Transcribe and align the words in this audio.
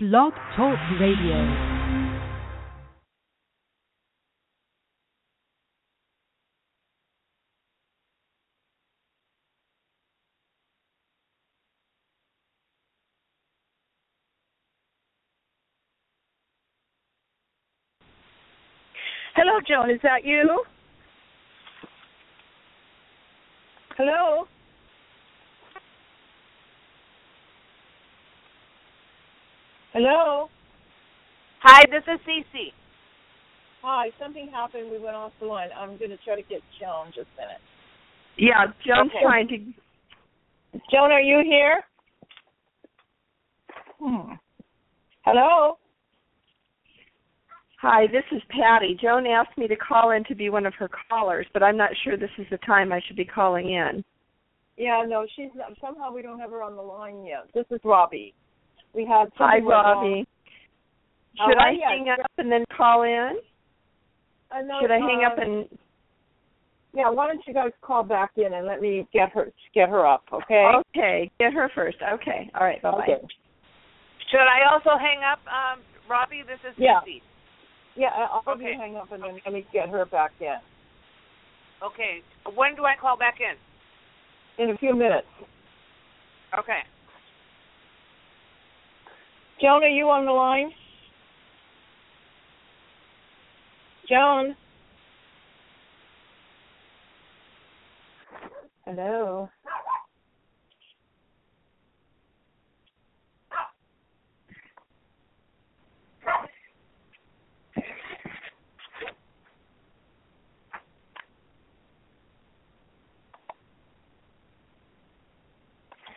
Blog 0.00 0.32
Talk 0.54 0.78
Radio. 1.00 1.34
Hello, 19.34 19.58
Joan. 19.66 19.90
Is 19.90 19.98
that 20.04 20.24
you? 20.24 20.62
Hello? 23.96 24.46
Hello? 29.98 30.48
Hi, 31.60 31.82
this 31.90 32.04
is 32.06 32.20
Cece. 32.24 32.72
Hi, 33.82 34.10
something 34.22 34.46
happened. 34.46 34.92
We 34.92 34.98
went 35.00 35.16
off 35.16 35.32
the 35.40 35.46
line. 35.46 35.70
I'm 35.76 35.98
going 35.98 36.12
to 36.12 36.16
try 36.18 36.36
to 36.36 36.42
get 36.42 36.60
Joan 36.78 37.06
just 37.08 37.26
a 37.36 37.40
minute. 37.40 37.60
Yeah, 38.36 38.66
Joan's 38.86 39.10
Okay. 39.10 39.20
trying 39.20 39.48
to. 39.48 39.58
Joan, 40.92 41.10
are 41.10 41.20
you 41.20 41.42
here? 41.42 41.82
Hmm. 43.98 44.34
Hello? 45.24 45.78
Hi, 47.82 48.06
this 48.06 48.22
is 48.30 48.40
Patty. 48.50 48.96
Joan 49.02 49.26
asked 49.26 49.58
me 49.58 49.66
to 49.66 49.74
call 49.74 50.12
in 50.12 50.22
to 50.26 50.36
be 50.36 50.48
one 50.48 50.64
of 50.64 50.74
her 50.74 50.88
callers, 51.10 51.48
but 51.52 51.64
I'm 51.64 51.76
not 51.76 51.90
sure 52.04 52.16
this 52.16 52.30
is 52.38 52.46
the 52.52 52.58
time 52.58 52.92
I 52.92 53.00
should 53.08 53.16
be 53.16 53.24
calling 53.24 53.72
in. 53.72 54.04
Yeah, 54.76 55.04
no, 55.08 55.26
she's 55.34 55.50
not, 55.56 55.72
somehow 55.80 56.12
we 56.12 56.22
don't 56.22 56.38
have 56.38 56.50
her 56.50 56.62
on 56.62 56.76
the 56.76 56.82
line 56.82 57.24
yet. 57.24 57.48
This 57.52 57.66
is 57.72 57.80
Robbie. 57.82 58.32
We 58.94 59.06
have 59.06 59.28
Hi, 59.36 59.56
something 59.56 59.64
went 59.66 59.84
wrong. 59.84 60.02
Robbie. 60.02 60.26
Oh, 61.40 61.46
Should 61.48 61.58
hi, 61.58 61.68
I 61.68 61.72
yes. 61.72 61.88
hang 61.88 62.08
up 62.08 62.30
and 62.38 62.50
then 62.50 62.64
call 62.76 63.02
in? 63.02 63.32
Uh, 64.50 64.62
no, 64.62 64.80
Should 64.80 64.90
I 64.90 64.98
hang 64.98 65.24
uh, 65.24 65.28
up 65.28 65.38
and? 65.38 65.66
Yeah, 66.94 67.10
why 67.10 67.26
don't 67.26 67.40
you 67.46 67.52
guys 67.52 67.70
call 67.82 68.02
back 68.02 68.30
in 68.36 68.54
and 68.54 68.66
let 68.66 68.80
me 68.80 69.06
get 69.12 69.30
her 69.32 69.52
get 69.74 69.88
her 69.88 70.06
up, 70.06 70.24
okay? 70.32 70.72
Okay, 70.96 71.30
get 71.38 71.52
her 71.52 71.70
first. 71.74 71.98
Okay, 72.02 72.50
all 72.54 72.66
right. 72.66 72.80
Bye 72.82 72.90
bye. 72.90 73.02
Okay. 73.02 73.26
Should 74.30 74.40
I 74.40 74.72
also 74.72 74.98
hang 74.98 75.20
up, 75.24 75.38
um, 75.46 75.80
Robbie? 76.08 76.42
This 76.46 76.58
is 76.68 76.74
Yeah. 76.76 77.00
Cece. 77.00 77.22
Yeah, 77.94 78.08
I'll 78.14 78.42
have 78.46 78.56
Okay. 78.60 78.72
you 78.72 78.78
hang 78.78 78.96
up 78.96 79.10
and 79.12 79.22
then 79.22 79.40
let 79.44 79.52
me 79.54 79.66
get 79.72 79.88
her 79.88 80.06
back 80.06 80.32
in. 80.40 80.56
Okay. 81.82 82.22
When 82.54 82.74
do 82.74 82.84
I 82.84 82.94
call 82.96 83.16
back 83.16 83.38
in? 83.40 83.56
In 84.62 84.70
a 84.70 84.78
few 84.78 84.94
minutes. 84.94 85.26
Okay. 86.58 86.80
Joan, 89.60 89.82
are 89.82 89.88
you 89.88 90.08
on 90.08 90.24
the 90.24 90.30
line? 90.30 90.70
Joan? 94.08 94.54
Hello? 98.84 99.50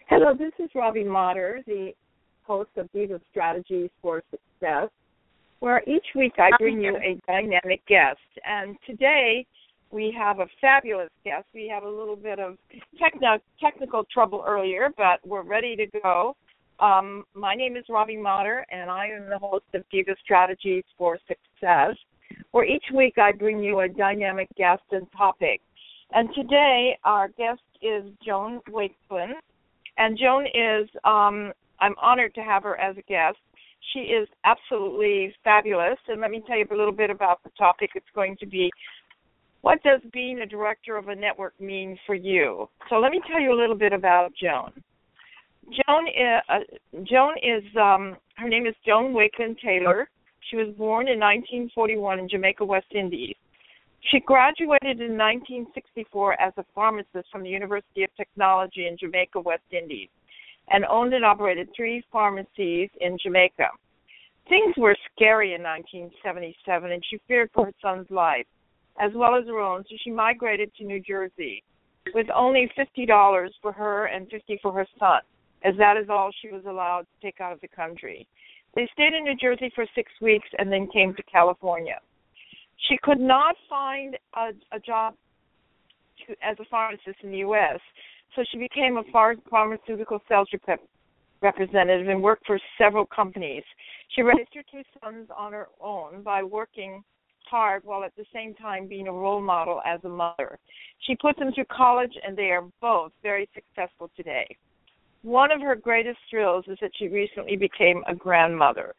Hello, 0.07 0.33
this 0.37 0.51
is 0.59 0.69
Robbie 0.75 1.03
Motter, 1.03 1.61
the 1.65 1.93
host 2.51 2.71
of 2.75 2.91
Diva 2.91 3.21
Strategies 3.31 3.89
for 4.01 4.21
Success, 4.29 4.89
where 5.61 5.81
each 5.87 6.07
week 6.15 6.33
I 6.37 6.49
bring 6.59 6.81
you 6.81 6.97
a 6.97 7.17
dynamic 7.25 7.81
guest. 7.87 8.19
And 8.45 8.75
today 8.85 9.45
we 9.89 10.13
have 10.17 10.39
a 10.39 10.47
fabulous 10.59 11.11
guest. 11.23 11.45
We 11.53 11.71
had 11.73 11.83
a 11.83 11.89
little 11.89 12.17
bit 12.17 12.39
of 12.39 12.57
techno- 12.99 13.39
technical 13.57 14.03
trouble 14.13 14.43
earlier, 14.45 14.89
but 14.97 15.25
we're 15.25 15.43
ready 15.43 15.77
to 15.77 15.87
go. 16.03 16.35
Um, 16.81 17.23
my 17.33 17.55
name 17.55 17.77
is 17.77 17.85
Robbie 17.87 18.17
Motter, 18.17 18.65
and 18.69 18.89
I 18.89 19.07
am 19.07 19.29
the 19.29 19.39
host 19.39 19.63
of 19.73 19.85
Diva 19.89 20.15
Strategies 20.21 20.83
for 20.97 21.17
Success, 21.29 21.95
where 22.51 22.65
each 22.65 22.87
week 22.93 23.17
I 23.17 23.31
bring 23.31 23.63
you 23.63 23.79
a 23.79 23.87
dynamic 23.87 24.49
guest 24.57 24.83
and 24.91 25.07
topic. 25.15 25.61
And 26.11 26.27
today 26.35 26.97
our 27.05 27.29
guest 27.29 27.61
is 27.81 28.03
Joan 28.25 28.59
Wakeland. 28.69 29.35
And 29.97 30.17
Joan 30.17 30.47
is, 30.47 30.89
um, 31.03 31.53
I'm 31.81 31.95
honored 32.01 32.33
to 32.35 32.41
have 32.41 32.63
her 32.63 32.79
as 32.79 32.95
a 32.97 33.01
guest. 33.01 33.37
She 33.93 33.99
is 33.99 34.27
absolutely 34.45 35.33
fabulous. 35.43 35.97
And 36.07 36.21
let 36.21 36.31
me 36.31 36.43
tell 36.47 36.57
you 36.57 36.65
a 36.71 36.75
little 36.75 36.93
bit 36.93 37.09
about 37.09 37.43
the 37.43 37.49
topic. 37.57 37.91
It's 37.95 38.05
going 38.13 38.37
to 38.39 38.45
be 38.45 38.69
what 39.61 39.81
does 39.83 40.01
being 40.11 40.39
a 40.39 40.45
director 40.45 40.97
of 40.97 41.09
a 41.09 41.15
network 41.15 41.59
mean 41.59 41.97
for 42.05 42.15
you? 42.15 42.67
So 42.89 42.95
let 42.95 43.11
me 43.11 43.21
tell 43.29 43.39
you 43.39 43.53
a 43.53 43.59
little 43.59 43.75
bit 43.75 43.93
about 43.93 44.31
Joan. 44.41 44.71
Joan 45.69 46.07
is, 46.07 46.41
uh, 46.49 47.03
Joan 47.03 47.35
is 47.37 47.63
um, 47.79 48.17
her 48.37 48.49
name 48.49 48.65
is 48.65 48.75
Joan 48.85 49.13
Wakeland 49.13 49.59
Taylor. 49.63 50.09
She 50.49 50.57
was 50.57 50.67
born 50.75 51.07
in 51.07 51.19
1941 51.19 52.19
in 52.19 52.27
Jamaica, 52.27 52.65
West 52.65 52.87
Indies. 52.93 53.35
She 54.09 54.19
graduated 54.19 54.99
in 54.99 55.15
1964 55.15 56.41
as 56.41 56.53
a 56.57 56.65
pharmacist 56.73 57.29
from 57.31 57.43
the 57.43 57.49
University 57.49 58.03
of 58.03 58.09
Technology 58.17 58.87
in 58.87 58.97
Jamaica, 58.97 59.39
West 59.39 59.63
Indies, 59.71 60.09
and 60.71 60.85
owned 60.85 61.13
and 61.13 61.25
operated 61.25 61.69
three 61.75 62.03
pharmacies 62.11 62.89
in 62.99 63.17
Jamaica. 63.21 63.67
Things 64.49 64.73
were 64.77 64.95
scary 65.15 65.53
in 65.53 65.61
1977, 65.61 66.91
and 66.91 67.03
she 67.09 67.19
feared 67.27 67.49
for 67.53 67.65
her 67.65 67.73
son's 67.81 68.09
life, 68.09 68.45
as 68.99 69.11
well 69.15 69.35
as 69.35 69.45
her 69.47 69.59
own, 69.59 69.83
so 69.89 69.95
she 70.03 70.11
migrated 70.11 70.73
to 70.75 70.83
New 70.83 70.99
Jersey 70.99 71.63
with 72.13 72.27
only 72.35 72.71
$50 72.77 73.49
for 73.61 73.71
her 73.71 74.05
and 74.05 74.29
50 74.29 74.59
for 74.61 74.71
her 74.73 74.87
son, 74.99 75.21
as 75.63 75.75
that 75.77 75.97
is 75.97 76.09
all 76.09 76.31
she 76.41 76.49
was 76.49 76.63
allowed 76.65 77.01
to 77.01 77.25
take 77.25 77.39
out 77.39 77.53
of 77.53 77.61
the 77.61 77.67
country. 77.67 78.27
They 78.75 78.89
stayed 78.93 79.13
in 79.13 79.23
New 79.23 79.35
Jersey 79.35 79.71
for 79.75 79.85
six 79.93 80.11
weeks 80.21 80.47
and 80.57 80.71
then 80.71 80.87
came 80.91 81.13
to 81.13 81.23
California 81.23 81.99
she 82.89 82.97
could 83.01 83.19
not 83.19 83.55
find 83.69 84.17
a, 84.35 84.49
a 84.75 84.79
job 84.79 85.15
to, 86.25 86.33
as 86.43 86.57
a 86.59 86.65
pharmacist 86.69 87.17
in 87.23 87.31
the 87.31 87.39
U.S., 87.39 87.79
so 88.35 88.43
she 88.51 88.57
became 88.57 88.97
a 88.97 89.03
pharmaceutical 89.49 90.21
sales 90.27 90.47
rep- 90.67 90.79
representative 91.41 92.07
and 92.07 92.21
worked 92.21 92.45
for 92.45 92.59
several 92.77 93.05
companies. 93.05 93.63
She 94.15 94.21
raised 94.21 94.53
her 94.53 94.63
two 94.71 94.83
sons 95.01 95.27
on 95.35 95.53
her 95.53 95.67
own 95.79 96.21
by 96.23 96.43
working 96.43 97.03
hard 97.49 97.83
while 97.83 98.03
at 98.03 98.15
the 98.15 98.25
same 98.33 98.53
time 98.55 98.87
being 98.87 99.07
a 99.07 99.11
role 99.11 99.41
model 99.41 99.81
as 99.85 99.99
a 100.05 100.09
mother. 100.09 100.57
She 101.01 101.15
put 101.15 101.37
them 101.37 101.51
through 101.53 101.65
college, 101.65 102.13
and 102.25 102.37
they 102.37 102.51
are 102.51 102.63
both 102.79 103.11
very 103.23 103.49
successful 103.53 104.09
today. 104.15 104.47
One 105.23 105.51
of 105.51 105.61
her 105.61 105.75
greatest 105.75 106.19
thrills 106.29 106.65
is 106.67 106.77
that 106.81 106.91
she 106.97 107.07
recently 107.07 107.55
became 107.57 108.03
a 108.07 108.15
grandmother. 108.15 108.95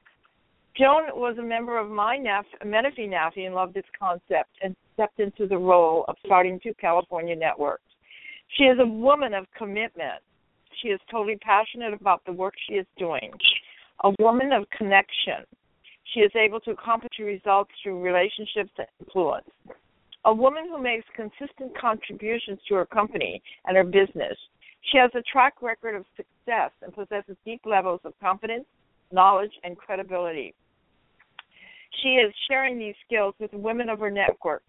Joan 0.77 1.05
was 1.15 1.37
a 1.39 1.43
member 1.43 1.79
of 1.79 1.91
my 1.91 2.17
NAF, 2.17 2.45
Menifee 2.65 3.07
NAFE 3.07 3.47
and 3.47 3.55
loved 3.55 3.77
its 3.77 3.89
concept 3.99 4.51
and 4.63 4.75
stepped 4.95 5.21
into 5.21 5.47
the 5.47 5.59
role 5.59 6.05
of 6.09 6.17
starting 6.25 6.61
two 6.63 6.73
California 6.81 7.37
networks. 7.37 7.83
She 8.57 8.65
is 8.65 8.79
a 8.79 8.87
woman 8.87 9.33
of 9.33 9.47
commitment. 9.57 10.21
She 10.83 10.89
is 10.89 11.01
totally 11.11 11.37
passionate 11.37 11.95
about 11.95 12.25
the 12.27 12.33
work 12.33 12.55
she 12.67 12.75
is 12.75 12.87
doing. 12.99 13.33
A 14.05 14.11
woman 14.19 14.53
of 14.53 14.69
connection. 14.77 15.45
She 16.13 16.21
is 16.21 16.33
able 16.35 16.61
to 16.61 16.73
accomplish 16.73 17.13
results 17.19 17.71
through 17.83 18.03
relationships 18.03 18.71
and 18.77 18.87
influence. 19.01 19.49
A 20.25 20.35
woman 20.35 20.69
who 20.69 20.83
makes 20.83 21.07
consistent 21.17 21.77
contributions 21.81 22.59
to 22.69 22.75
her 22.75 22.87
company 22.87 23.43
and 23.67 23.77
her 23.77 23.85
business. 23.85 24.37
She 24.91 24.99
has 24.99 25.11
a 25.15 25.23
track 25.23 25.55
record 25.63 25.95
of 25.95 26.05
success 26.17 26.71
and 26.83 26.93
possesses 26.93 27.37
deep 27.45 27.63
levels 27.65 28.01
of 28.05 28.13
confidence, 28.21 28.65
knowledge, 29.13 29.53
and 29.65 29.77
credibility. 29.77 30.55
She 32.03 32.11
is 32.11 32.33
sharing 32.49 32.79
these 32.79 32.95
skills 33.07 33.35
with 33.39 33.53
women 33.53 33.89
of 33.89 34.01
her 34.01 34.11
network. 34.11 34.63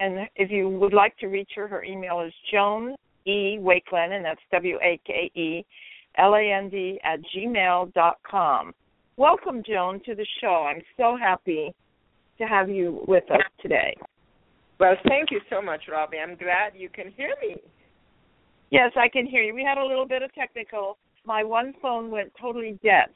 And 0.00 0.28
if 0.36 0.50
you 0.50 0.68
would 0.68 0.92
like 0.92 1.16
to 1.18 1.26
reach 1.26 1.50
her, 1.54 1.68
her 1.68 1.84
email 1.84 2.20
is 2.20 2.32
Joan 2.52 2.96
E. 3.26 3.58
Wakeland, 3.58 4.12
and 4.12 4.24
that's 4.24 4.40
W 4.52 4.78
A 4.82 5.00
K 5.06 5.30
E 5.34 5.64
L 6.18 6.34
A 6.34 6.52
N 6.52 6.68
D 6.68 7.00
at 7.04 7.20
gmail 7.34 7.92
dot 7.94 8.18
com. 8.28 8.72
Welcome, 9.16 9.62
Joan, 9.66 10.00
to 10.06 10.14
the 10.14 10.26
show. 10.40 10.68
I'm 10.68 10.82
so 10.96 11.16
happy 11.16 11.72
to 12.38 12.44
have 12.44 12.68
you 12.68 13.04
with 13.06 13.30
us 13.30 13.42
today. 13.60 13.96
Well, 14.80 14.96
thank 15.08 15.30
you 15.30 15.40
so 15.48 15.62
much, 15.62 15.82
Robbie. 15.90 16.18
I'm 16.18 16.36
glad 16.36 16.72
you 16.76 16.88
can 16.88 17.12
hear 17.16 17.32
me. 17.40 17.56
Yes, 18.70 18.90
I 18.96 19.08
can 19.08 19.24
hear 19.24 19.42
you. 19.42 19.54
We 19.54 19.62
had 19.62 19.78
a 19.78 19.86
little 19.86 20.06
bit 20.06 20.22
of 20.22 20.34
technical. 20.34 20.98
My 21.24 21.44
one 21.44 21.74
phone 21.80 22.10
went 22.10 22.32
totally 22.40 22.78
dead. 22.82 23.06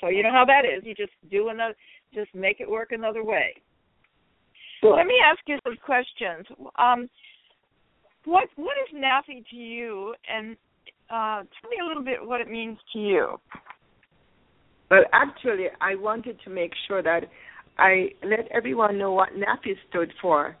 So 0.00 0.08
you 0.08 0.22
know 0.22 0.32
how 0.32 0.46
that 0.46 0.64
is. 0.64 0.84
You 0.84 0.94
just 0.94 1.12
do 1.30 1.48
another, 1.48 1.74
just 2.14 2.34
make 2.34 2.60
it 2.60 2.70
work 2.70 2.92
another 2.92 3.22
way. 3.22 3.54
Let 4.82 5.06
me 5.06 5.16
ask 5.22 5.40
you 5.46 5.58
some 5.64 5.76
questions. 5.84 6.46
Um, 6.78 7.10
what 8.28 8.48
what 8.56 8.76
is 8.84 8.94
NAFE 8.94 9.44
to 9.50 9.56
you, 9.56 10.14
and 10.28 10.56
uh, 11.10 11.42
tell 11.42 11.70
me 11.70 11.78
a 11.82 11.86
little 11.86 12.04
bit 12.04 12.18
what 12.22 12.40
it 12.40 12.48
means 12.48 12.76
to 12.92 12.98
you. 12.98 13.40
Well, 14.90 15.04
actually, 15.12 15.66
I 15.80 15.94
wanted 15.94 16.38
to 16.44 16.50
make 16.50 16.72
sure 16.86 17.02
that 17.02 17.22
I 17.78 18.10
let 18.22 18.48
everyone 18.54 18.98
know 18.98 19.12
what 19.12 19.30
NAFE 19.30 19.76
stood 19.88 20.12
for. 20.20 20.56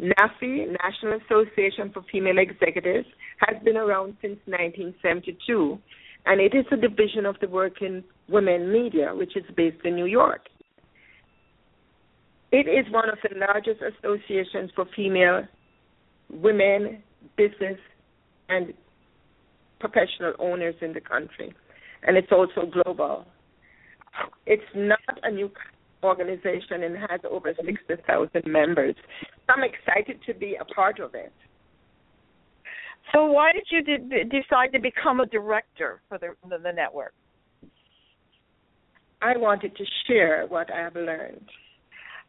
NAFE, 0.00 0.76
National 0.82 1.18
Association 1.20 1.90
for 1.92 2.02
Female 2.10 2.38
Executives, 2.38 3.06
has 3.46 3.62
been 3.62 3.76
around 3.76 4.16
since 4.22 4.38
1972, 4.46 5.78
and 6.24 6.40
it 6.40 6.54
is 6.54 6.64
a 6.72 6.76
division 6.76 7.26
of 7.26 7.36
the 7.40 7.48
Working 7.48 8.02
Women 8.28 8.72
Media, 8.72 9.12
which 9.14 9.36
is 9.36 9.44
based 9.56 9.84
in 9.84 9.94
New 9.94 10.06
York. 10.06 10.46
It 12.52 12.66
is 12.66 12.90
one 12.92 13.08
of 13.10 13.18
the 13.22 13.38
largest 13.38 13.80
associations 13.82 14.70
for 14.74 14.86
female 14.96 15.44
women, 16.32 17.02
business, 17.36 17.78
and 18.48 18.72
professional 19.78 20.34
owners 20.38 20.74
in 20.80 20.92
the 20.92 21.00
country, 21.00 21.54
and 22.02 22.16
it's 22.16 22.32
also 22.32 22.70
global. 22.70 23.26
It's 24.46 24.62
not 24.74 25.00
a 25.22 25.30
new 25.30 25.50
organization 26.02 26.82
and 26.82 26.96
has 26.96 27.20
over 27.30 27.54
60,000 27.54 28.30
members. 28.46 28.94
I'm 29.48 29.62
excited 29.62 30.20
to 30.26 30.34
be 30.34 30.56
a 30.60 30.64
part 30.64 30.98
of 30.98 31.14
it. 31.14 31.32
So, 33.12 33.26
why 33.26 33.52
did 33.52 33.64
you 33.70 33.82
de- 33.82 34.24
decide 34.24 34.72
to 34.72 34.78
become 34.78 35.20
a 35.20 35.26
director 35.26 36.00
for 36.08 36.18
the, 36.18 36.28
the, 36.48 36.58
the 36.58 36.72
network? 36.72 37.12
I 39.22 39.36
wanted 39.36 39.76
to 39.76 39.84
share 40.06 40.46
what 40.48 40.72
I 40.72 40.78
have 40.78 40.94
learned. 40.94 41.48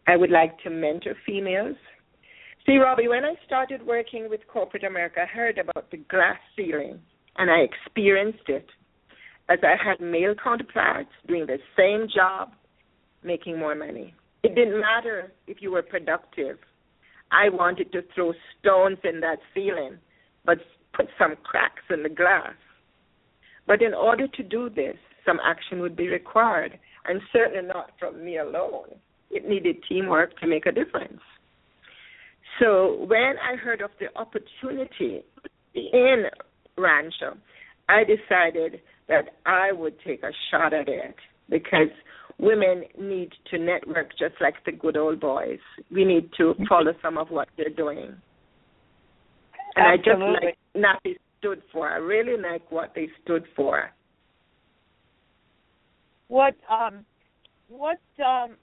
I 0.07 0.17
would 0.17 0.31
like 0.31 0.57
to 0.63 0.69
mentor 0.69 1.15
females. 1.25 1.77
See, 2.65 2.77
Robbie, 2.77 3.07
when 3.07 3.25
I 3.25 3.33
started 3.45 3.85
working 3.85 4.29
with 4.29 4.41
corporate 4.47 4.83
America, 4.83 5.21
I 5.23 5.25
heard 5.25 5.57
about 5.57 5.89
the 5.89 5.97
glass 5.97 6.37
ceiling, 6.55 6.99
and 7.37 7.49
I 7.49 7.59
experienced 7.59 8.47
it 8.47 8.67
as 9.49 9.59
I 9.63 9.75
had 9.83 9.99
male 9.99 10.35
counterparts 10.41 11.09
doing 11.27 11.47
the 11.47 11.57
same 11.75 12.07
job, 12.13 12.51
making 13.23 13.57
more 13.57 13.73
money. 13.73 14.13
It 14.43 14.55
didn't 14.55 14.79
matter 14.79 15.31
if 15.47 15.57
you 15.61 15.71
were 15.71 15.81
productive. 15.81 16.57
I 17.31 17.49
wanted 17.49 17.91
to 17.93 18.03
throw 18.13 18.33
stones 18.59 18.97
in 19.03 19.19
that 19.21 19.39
ceiling, 19.53 19.97
but 20.45 20.59
put 20.93 21.07
some 21.17 21.35
cracks 21.43 21.83
in 21.89 22.03
the 22.03 22.09
glass. 22.09 22.53
But 23.65 23.81
in 23.81 23.93
order 23.93 24.27
to 24.27 24.43
do 24.43 24.69
this, 24.69 24.97
some 25.25 25.39
action 25.43 25.79
would 25.79 25.95
be 25.95 26.09
required, 26.09 26.77
and 27.05 27.21
certainly 27.33 27.67
not 27.67 27.91
from 27.99 28.23
me 28.23 28.37
alone. 28.37 28.95
It 29.29 29.47
needed 29.47 29.77
teamwork 29.87 30.39
to 30.39 30.47
make 30.47 30.65
a 30.65 30.71
difference. 30.71 31.21
So 32.59 33.05
when 33.07 33.35
I 33.41 33.55
heard 33.55 33.81
of 33.81 33.91
the 33.99 34.07
opportunity 34.19 35.23
in 35.73 36.25
Rancho, 36.77 37.37
I 37.89 38.03
decided 38.03 38.81
that 39.07 39.35
I 39.45 39.71
would 39.71 39.95
take 40.05 40.23
a 40.23 40.31
shot 40.49 40.73
at 40.73 40.87
it 40.87 41.15
because 41.49 41.89
women 42.37 42.83
need 42.99 43.31
to 43.51 43.57
network 43.57 44.11
just 44.17 44.35
like 44.41 44.55
the 44.65 44.71
good 44.71 44.97
old 44.97 45.19
boys. 45.19 45.59
We 45.91 46.05
need 46.05 46.29
to 46.37 46.55
follow 46.67 46.93
some 47.01 47.17
of 47.17 47.29
what 47.29 47.47
they're 47.57 47.69
doing. 47.69 48.15
And 49.75 49.99
Absolutely. 49.99 50.25
I 50.25 50.39
just 50.43 50.43
like 50.43 50.57
NAFE 51.05 51.17
stood 51.39 51.61
for. 51.71 51.89
I 51.89 51.97
really 51.97 52.41
like 52.41 52.71
what 52.71 52.93
they 52.95 53.09
stood 53.23 53.43
for. 53.55 53.91
What 56.27 56.55
um, 56.69 57.05
what 57.67 57.99
um, 58.25 58.55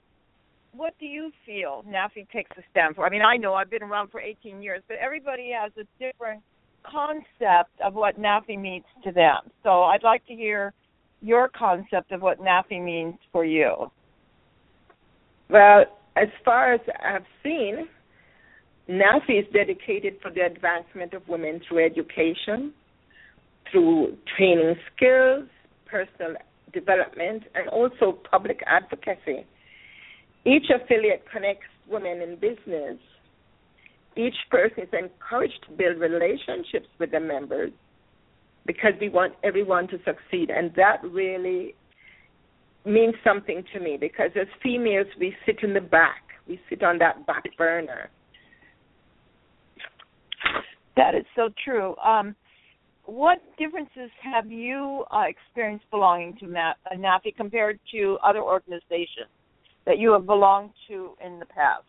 what 0.73 0.93
do 0.99 1.05
you 1.05 1.31
feel 1.45 1.83
NAFE 1.87 2.29
takes 2.31 2.51
a 2.57 2.61
stand 2.71 2.95
for? 2.95 3.05
I 3.05 3.09
mean, 3.09 3.21
I 3.21 3.37
know 3.37 3.53
I've 3.53 3.69
been 3.69 3.83
around 3.83 4.09
for 4.09 4.21
18 4.21 4.61
years, 4.61 4.81
but 4.87 4.97
everybody 4.97 5.51
has 5.59 5.71
a 5.77 5.85
different 6.03 6.41
concept 6.83 7.71
of 7.83 7.93
what 7.93 8.19
NAFE 8.19 8.59
means 8.59 8.85
to 9.03 9.11
them. 9.11 9.39
So 9.63 9.83
I'd 9.83 10.03
like 10.03 10.25
to 10.27 10.33
hear 10.33 10.73
your 11.21 11.49
concept 11.49 12.11
of 12.11 12.21
what 12.21 12.39
NAFE 12.39 12.83
means 12.83 13.15
for 13.31 13.43
you. 13.43 13.91
Well, 15.49 15.85
as 16.15 16.27
far 16.45 16.73
as 16.73 16.81
I've 17.03 17.25
seen, 17.43 17.87
NAFE 18.89 19.39
is 19.39 19.45
dedicated 19.53 20.17
for 20.21 20.31
the 20.31 20.41
advancement 20.41 21.13
of 21.13 21.27
women 21.27 21.61
through 21.67 21.85
education, 21.85 22.73
through 23.71 24.17
training 24.37 24.75
skills, 24.95 25.47
personal 25.85 26.35
development, 26.73 27.43
and 27.55 27.67
also 27.69 28.17
public 28.29 28.61
advocacy. 28.65 29.45
Each 30.49 30.65
affiliate 30.73 31.23
connects 31.31 31.67
women 31.87 32.21
in 32.21 32.35
business. 32.35 32.97
Each 34.17 34.33
person 34.49 34.83
is 34.83 34.89
encouraged 34.93 35.59
to 35.67 35.75
build 35.75 35.99
relationships 35.99 36.87
with 36.99 37.11
the 37.11 37.19
members 37.19 37.71
because 38.65 38.93
we 38.99 39.09
want 39.09 39.33
everyone 39.43 39.87
to 39.89 39.97
succeed. 39.97 40.49
And 40.49 40.71
that 40.75 41.03
really 41.03 41.75
means 42.83 43.13
something 43.23 43.63
to 43.73 43.79
me 43.79 43.97
because 43.99 44.31
as 44.35 44.47
females, 44.63 45.05
we 45.19 45.35
sit 45.45 45.57
in 45.61 45.75
the 45.75 45.81
back, 45.81 46.23
we 46.47 46.59
sit 46.67 46.81
on 46.81 46.97
that 46.97 47.27
back 47.27 47.43
burner. 47.55 48.09
That 50.95 51.13
is 51.13 51.25
so 51.35 51.49
true. 51.63 51.95
Um, 51.97 52.35
what 53.05 53.37
differences 53.59 54.09
have 54.23 54.51
you 54.51 55.05
uh, 55.11 55.25
experienced 55.27 55.85
belonging 55.91 56.37
to 56.37 56.47
Na- 56.47 56.73
uh, 56.91 57.19
compared 57.37 57.79
to 57.91 58.17
other 58.23 58.41
organizations 58.41 59.29
that 59.89 59.97
you 59.97 60.13
have 60.13 60.27
belonged 60.27 60.69
to 60.87 61.17
in 61.25 61.39
the 61.39 61.47
past? 61.47 61.83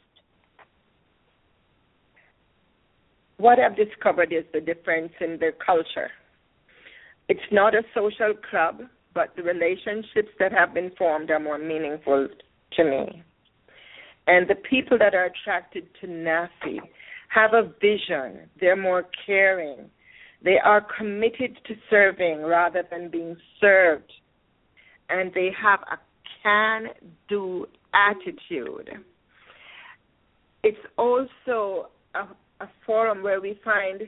What 3.36 3.58
I've 3.58 3.76
discovered 3.76 4.32
is 4.32 4.44
the 4.54 4.60
difference 4.60 5.12
in 5.20 5.32
the 5.38 5.50
culture. 5.64 6.10
It's 7.28 7.40
not 7.52 7.74
a 7.74 7.82
social 7.94 8.32
club, 8.48 8.80
but 9.12 9.36
the 9.36 9.42
relationships 9.42 10.30
that 10.38 10.50
have 10.50 10.72
been 10.72 10.90
formed 10.96 11.30
are 11.30 11.38
more 11.38 11.58
meaningful 11.58 12.28
to 12.72 12.84
me. 12.84 13.22
And 14.26 14.48
the 14.48 14.54
people 14.54 14.96
that 14.98 15.14
are 15.14 15.26
attracted 15.26 15.86
to 16.00 16.06
NAFE 16.06 16.80
have 17.28 17.52
a 17.52 17.70
vision. 17.82 18.48
They're 18.58 18.76
more 18.76 19.04
caring. 19.26 19.90
They 20.42 20.56
are 20.64 20.86
committed 20.96 21.58
to 21.66 21.74
serving 21.90 22.44
rather 22.44 22.82
than 22.90 23.10
being 23.10 23.36
served. 23.60 24.10
And 25.10 25.32
they 25.34 25.50
have 25.62 25.80
a 25.92 25.98
can 26.42 26.86
do 27.28 27.66
attitude. 27.94 28.90
It's 30.62 30.78
also 30.96 31.88
a, 32.14 32.26
a 32.60 32.68
forum 32.84 33.22
where 33.22 33.40
we 33.40 33.58
find 33.64 34.02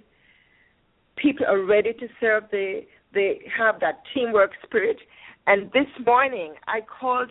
people 1.17 1.47
are 1.47 1.65
ready 1.65 1.93
to 1.95 2.09
serve. 2.21 2.45
They 2.51 2.87
they 3.15 3.41
have 3.57 3.81
that 3.81 4.03
teamwork 4.15 4.53
spirit. 4.65 4.99
And 5.47 5.71
this 5.73 5.87
morning, 6.07 6.55
I 6.67 6.81
called 6.81 7.31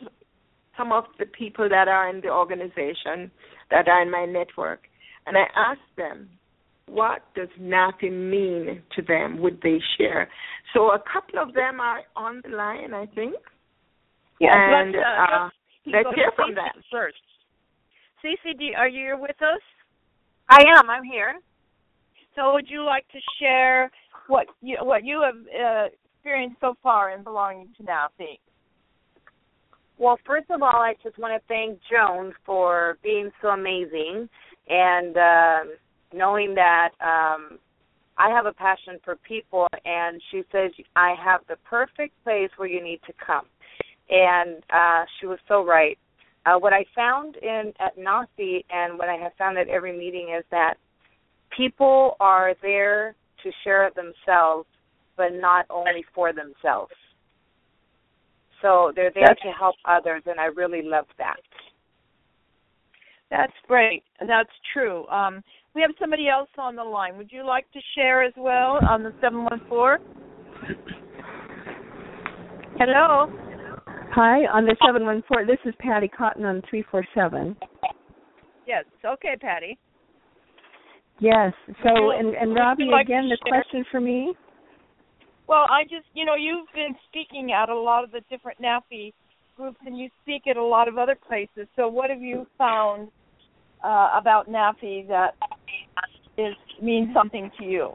some 0.78 0.92
of 0.92 1.06
the 1.18 1.26
people 1.26 1.70
that 1.70 1.88
are 1.88 2.10
in 2.10 2.22
the 2.22 2.30
organization 2.30 3.32
that 3.70 3.88
are 3.88 4.02
in 4.02 4.12
my 4.12 4.26
network, 4.26 4.82
and 5.26 5.38
I 5.38 5.46
asked 5.56 5.96
them, 5.98 6.30
what 6.88 7.24
does 7.36 7.48
NAFE 7.60 8.12
mean 8.12 8.82
to 8.96 9.02
them? 9.02 9.40
Would 9.40 9.62
they 9.62 9.80
share? 9.98 10.30
So 10.74 10.92
a 10.92 11.00
couple 11.00 11.40
of 11.40 11.54
them 11.54 11.80
are 11.80 12.02
on 12.16 12.42
the 12.44 12.56
line, 12.56 12.94
I 12.94 13.06
think. 13.06 13.36
Yes, 14.40 14.54
and 14.56 14.92
let's, 14.92 15.06
uh, 15.06 15.36
uh, 15.36 15.50
let's 15.86 16.10
hear 16.16 16.32
from 16.36 16.52
Cece 16.52 16.56
them. 16.56 16.84
first. 16.92 17.18
CCD, 18.24 18.78
are 18.78 18.88
you 18.88 19.18
with 19.20 19.42
us? 19.42 19.62
I 20.50 20.64
am. 20.78 20.90
I'm 20.90 21.04
here. 21.04 21.40
So, 22.36 22.54
would 22.54 22.70
you 22.70 22.84
like 22.84 23.08
to 23.10 23.20
share 23.40 23.92
what 24.28 24.48
you 24.62 24.78
what 24.82 25.04
you 25.04 25.22
have 25.22 25.36
uh, 25.36 25.88
experienced 26.16 26.58
so 26.62 26.76
far 26.84 27.12
in 27.12 27.24
belonging 27.24 27.70
to 27.78 27.84
NAFE? 27.84 28.40
Well, 29.98 30.18
first 30.26 30.50
of 30.50 30.62
all, 30.62 30.76
I 30.76 30.94
just 31.04 31.18
want 31.18 31.40
to 31.40 31.48
thank 31.48 31.80
Joan 31.90 32.34
for 32.46 32.98
being 33.04 33.32
so 33.42 33.50
amazing 33.50 34.30
and 34.68 35.18
um 35.18 35.74
knowing 36.14 36.56
that 36.56 36.90
um, 37.02 37.58
I 38.18 38.30
have 38.30 38.46
a 38.46 38.54
passion 38.54 39.00
for 39.04 39.16
people, 39.16 39.68
and 39.86 40.22
she 40.32 40.44
says 40.52 40.72
I 40.96 41.16
have 41.24 41.42
the 41.48 41.56
perfect 41.70 42.14
place 42.24 42.50
where 42.58 42.68
you 42.68 42.84
need 42.84 43.00
to 43.08 43.14
come, 43.26 43.46
and 44.10 44.64
uh, 44.74 45.06
she 45.20 45.28
was 45.28 45.40
so 45.48 45.66
right. 45.66 45.98
Uh, 46.46 46.58
what 46.58 46.74
I 46.74 46.86
found 46.96 47.36
in 47.38 47.72
at 47.80 47.98
NAFE 47.98 48.66
and 48.72 48.98
what 48.98 49.10
I 49.10 49.16
have 49.16 49.32
found 49.38 49.58
at 49.58 49.68
every 49.68 49.96
meeting 49.98 50.36
is 50.38 50.44
that 50.52 50.76
people 51.56 52.16
are 52.20 52.54
there 52.62 53.16
to 53.44 53.52
share 53.64 53.92
themselves, 53.96 54.68
but 55.18 55.34
not 55.34 55.66
only 55.70 56.04
for 56.16 56.34
themselves. 56.34 56.94
So 58.62 58.92
they're 58.96 59.12
there 59.14 59.28
That's- 59.28 59.44
to 59.44 59.52
help 59.52 59.76
others, 59.86 60.24
and 60.26 60.40
I 60.40 60.46
really 60.46 60.82
love 60.82 61.08
that. 61.18 61.40
That's 63.30 63.54
great. 63.68 64.04
That's 64.20 64.50
true. 64.74 65.08
Um, 65.08 65.42
we 65.74 65.82
have 65.82 65.92
somebody 66.00 66.28
else 66.28 66.50
on 66.58 66.76
the 66.76 66.84
line. 66.84 67.18
Would 67.18 67.32
you 67.32 67.46
like 67.46 67.72
to 67.72 67.80
share 67.96 68.24
as 68.24 68.34
well 68.36 68.78
on 68.90 69.04
the 69.04 69.14
seven 69.22 69.46
one 69.46 69.62
four? 69.70 70.00
Hello. 72.78 73.32
Hi, 74.14 74.44
on 74.52 74.66
the 74.66 74.76
714, 74.86 75.48
this 75.48 75.58
is 75.66 75.74
Patty 75.80 76.10
Cotton 76.10 76.44
on 76.44 76.62
347. 76.70 77.56
Yes. 78.68 78.84
Okay, 79.06 79.36
Patty. 79.40 79.80
Yes. 81.20 81.54
So, 81.82 82.12
and, 82.12 82.36
and 82.36 82.54
Robbie, 82.54 82.90
like 82.92 83.06
again, 83.06 83.30
the 83.30 83.38
share? 83.46 83.62
question 83.62 83.86
for 83.90 84.02
me? 84.02 84.34
Well, 85.48 85.66
I 85.70 85.84
just, 85.84 86.08
you 86.14 86.26
know, 86.26 86.36
you've 86.36 86.68
been 86.74 86.94
speaking 87.08 87.54
at 87.54 87.70
a 87.70 87.78
lot 87.78 88.04
of 88.04 88.12
the 88.12 88.20
different 88.30 88.60
NAFE 88.60 89.14
groups 89.56 89.78
and 89.86 89.98
you 89.98 90.10
speak 90.24 90.44
at 90.46 90.58
a 90.58 90.64
lot 90.64 90.90
of 90.90 90.98
other 90.98 91.16
places. 91.16 91.68
So, 91.78 91.88
what 91.88 92.10
have 92.10 92.22
you 92.22 92.46
found 92.58 93.10
uh, 93.84 94.10
about 94.20 94.50
NAFE 94.50 95.08
that 95.08 95.36
is 96.38 96.56
means 96.82 97.14
something 97.14 97.50
to 97.60 97.66
you? 97.66 97.92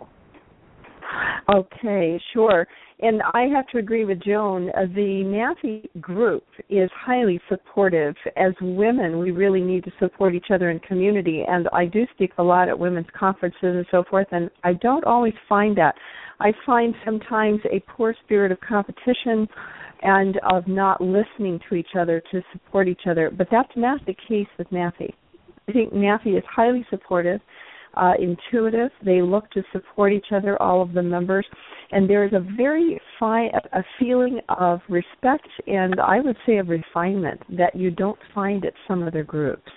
Okay, 1.52 2.20
sure. 2.32 2.66
And 3.00 3.22
I 3.34 3.42
have 3.54 3.68
to 3.68 3.78
agree 3.78 4.04
with 4.04 4.22
Joan. 4.22 4.70
Uh, 4.70 4.86
the 4.94 5.22
NAFE 5.24 6.00
group 6.00 6.44
is 6.68 6.90
highly 6.94 7.40
supportive. 7.48 8.16
As 8.36 8.52
women, 8.60 9.18
we 9.18 9.30
really 9.30 9.60
need 9.60 9.84
to 9.84 9.92
support 10.00 10.34
each 10.34 10.50
other 10.52 10.70
in 10.70 10.80
community. 10.80 11.44
And 11.46 11.68
I 11.72 11.86
do 11.86 12.06
speak 12.14 12.32
a 12.38 12.42
lot 12.42 12.68
at 12.68 12.76
women's 12.76 13.06
conferences 13.16 13.60
and 13.62 13.86
so 13.90 14.02
forth, 14.10 14.26
and 14.32 14.50
I 14.64 14.72
don't 14.74 15.04
always 15.04 15.34
find 15.48 15.76
that. 15.76 15.94
I 16.40 16.52
find 16.64 16.94
sometimes 17.04 17.60
a 17.70 17.80
poor 17.80 18.14
spirit 18.24 18.50
of 18.50 18.58
competition 18.60 19.46
and 20.02 20.38
of 20.50 20.66
not 20.66 21.00
listening 21.00 21.60
to 21.68 21.76
each 21.76 21.94
other 21.98 22.22
to 22.32 22.42
support 22.52 22.88
each 22.88 23.06
other. 23.08 23.30
But 23.30 23.48
that's 23.50 23.72
not 23.76 24.04
the 24.06 24.16
case 24.28 24.48
with 24.58 24.68
NAFE. 24.70 25.14
I 25.68 25.72
think 25.72 25.92
NAFE 25.92 26.38
is 26.38 26.44
highly 26.48 26.84
supportive 26.90 27.40
uh, 27.96 28.12
intuitive. 28.18 28.90
They 29.04 29.22
look 29.22 29.50
to 29.52 29.62
support 29.72 30.12
each 30.12 30.26
other, 30.32 30.60
all 30.60 30.82
of 30.82 30.92
the 30.92 31.02
members, 31.02 31.46
and 31.92 32.08
there 32.08 32.24
is 32.24 32.32
a 32.32 32.44
very 32.56 33.00
fine 33.18 33.50
a 33.72 33.82
feeling 33.98 34.40
of 34.48 34.80
respect 34.88 35.48
and 35.66 36.00
I 36.00 36.20
would 36.20 36.36
say 36.44 36.58
of 36.58 36.68
refinement 36.68 37.40
that 37.56 37.74
you 37.74 37.90
don't 37.90 38.18
find 38.34 38.64
at 38.64 38.72
some 38.88 39.02
other 39.02 39.22
groups. 39.22 39.70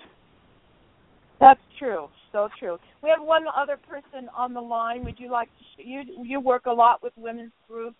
That's 1.40 1.62
true. 1.78 2.08
So 2.32 2.50
true. 2.60 2.78
We 3.02 3.10
have 3.10 3.26
one 3.26 3.46
other 3.56 3.78
person 3.78 4.30
on 4.36 4.54
the 4.54 4.62
line. 4.62 5.04
Would 5.06 5.20
you 5.20 5.32
like 5.32 5.50
to? 5.78 5.84
You 5.84 6.04
you 6.24 6.40
work 6.40 6.66
a 6.66 6.72
lot 6.72 7.02
with 7.02 7.14
women's 7.18 7.52
groups. 7.68 7.96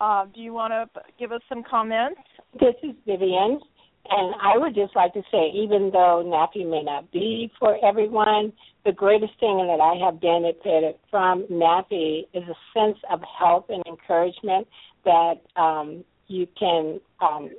Uh, 0.00 0.24
do 0.34 0.40
you 0.40 0.54
want 0.54 0.72
to 0.72 1.02
give 1.18 1.30
us 1.30 1.42
some 1.48 1.62
comments? 1.68 2.20
This 2.54 2.74
is 2.82 2.92
Vivian. 3.06 3.60
And 4.08 4.34
I 4.42 4.56
would 4.56 4.74
just 4.74 4.96
like 4.96 5.12
to 5.12 5.22
say, 5.30 5.50
even 5.54 5.90
though 5.92 6.22
NAFE 6.24 6.68
may 6.68 6.82
not 6.82 7.10
be 7.12 7.50
for 7.58 7.76
everyone, 7.84 8.52
the 8.84 8.92
greatest 8.92 9.32
thing 9.38 9.58
that 9.58 9.80
I 9.80 10.04
have 10.04 10.20
benefited 10.20 10.96
from 11.10 11.44
NAFE 11.50 12.26
is 12.32 12.42
a 12.48 12.56
sense 12.74 12.98
of 13.10 13.20
help 13.38 13.68
and 13.68 13.82
encouragement 13.86 14.66
that 15.04 15.34
um, 15.56 16.04
you 16.28 16.46
can, 16.58 17.00
um, 17.20 17.50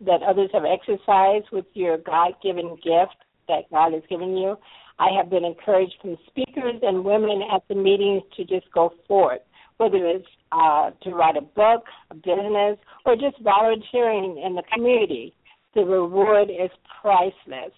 that 0.00 0.22
others 0.22 0.50
have 0.52 0.64
exercised 0.64 1.46
with 1.50 1.66
your 1.74 1.98
God 1.98 2.34
given 2.42 2.76
gift 2.76 3.16
that 3.48 3.68
God 3.70 3.92
has 3.92 4.02
given 4.08 4.36
you. 4.36 4.56
I 4.98 5.08
have 5.16 5.28
been 5.28 5.44
encouraged 5.44 5.94
from 6.00 6.16
speakers 6.28 6.76
and 6.82 7.04
women 7.04 7.42
at 7.52 7.66
the 7.68 7.74
meetings 7.74 8.22
to 8.36 8.44
just 8.44 8.70
go 8.72 8.94
forth, 9.08 9.40
whether 9.78 10.06
it's 10.06 10.26
uh, 10.52 10.92
to 11.02 11.10
write 11.10 11.36
a 11.36 11.42
book, 11.42 11.84
a 12.10 12.14
business, 12.14 12.78
or 13.04 13.16
just 13.16 13.38
volunteering 13.42 14.40
in 14.44 14.54
the 14.54 14.62
community 14.72 15.34
the 15.74 15.84
reward 15.84 16.50
is 16.50 16.70
priceless. 17.00 17.72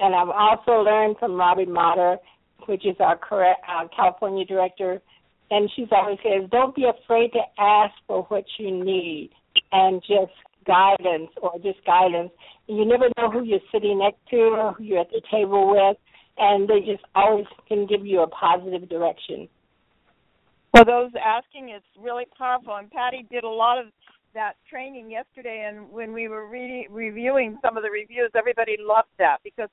And 0.00 0.14
I've 0.14 0.28
also 0.28 0.82
learned 0.82 1.16
from 1.18 1.34
Robbie 1.34 1.66
Motter, 1.66 2.16
which 2.66 2.84
is 2.86 2.96
our 3.00 3.18
California 3.96 4.44
director, 4.44 5.00
and 5.50 5.70
she's 5.76 5.88
always 5.92 6.18
says, 6.22 6.48
don't 6.50 6.74
be 6.74 6.84
afraid 6.84 7.30
to 7.32 7.40
ask 7.58 7.92
for 8.06 8.22
what 8.24 8.44
you 8.58 8.84
need 8.84 9.30
and 9.72 10.00
just 10.00 10.32
guidance 10.66 11.30
or 11.42 11.52
just 11.62 11.84
guidance. 11.84 12.30
You 12.66 12.86
never 12.86 13.08
know 13.18 13.30
who 13.30 13.44
you're 13.44 13.60
sitting 13.70 13.98
next 13.98 14.18
to 14.30 14.36
or 14.36 14.72
who 14.72 14.84
you're 14.84 15.00
at 15.00 15.10
the 15.10 15.20
table 15.30 15.70
with, 15.70 15.98
and 16.38 16.66
they 16.66 16.80
just 16.80 17.04
always 17.14 17.46
can 17.68 17.86
give 17.86 18.04
you 18.06 18.22
a 18.22 18.26
positive 18.28 18.88
direction. 18.88 19.48
For 20.74 20.84
those 20.84 21.10
asking, 21.22 21.68
it's 21.68 21.84
really 22.00 22.24
powerful. 22.36 22.74
And 22.74 22.90
Patty 22.90 23.26
did 23.30 23.44
a 23.44 23.48
lot 23.48 23.78
of 23.78 23.92
that 24.34 24.54
training 24.68 25.10
yesterday, 25.10 25.66
and 25.68 25.90
when 25.90 26.12
we 26.12 26.28
were 26.28 26.48
reading, 26.48 26.86
reviewing 26.90 27.58
some 27.62 27.76
of 27.76 27.82
the 27.82 27.90
reviews, 27.90 28.30
everybody 28.36 28.76
loved 28.78 29.08
that 29.18 29.38
because 29.42 29.68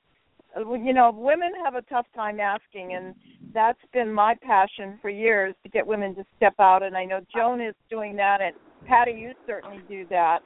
uh, 0.56 0.72
you 0.74 0.92
know 0.92 1.12
women 1.14 1.52
have 1.64 1.74
a 1.74 1.82
tough 1.82 2.06
time 2.14 2.40
asking, 2.40 2.94
and 2.94 3.14
that's 3.52 3.78
been 3.92 4.12
my 4.12 4.34
passion 4.42 4.98
for 5.02 5.10
years 5.10 5.54
to 5.62 5.68
get 5.68 5.86
women 5.86 6.14
to 6.14 6.24
step 6.36 6.54
out. 6.58 6.82
And 6.82 6.96
I 6.96 7.04
know 7.04 7.20
Joan 7.34 7.60
is 7.60 7.74
doing 7.90 8.16
that, 8.16 8.40
and 8.40 8.54
Patty, 8.86 9.12
you 9.12 9.32
certainly 9.46 9.80
do 9.88 10.06
that. 10.10 10.38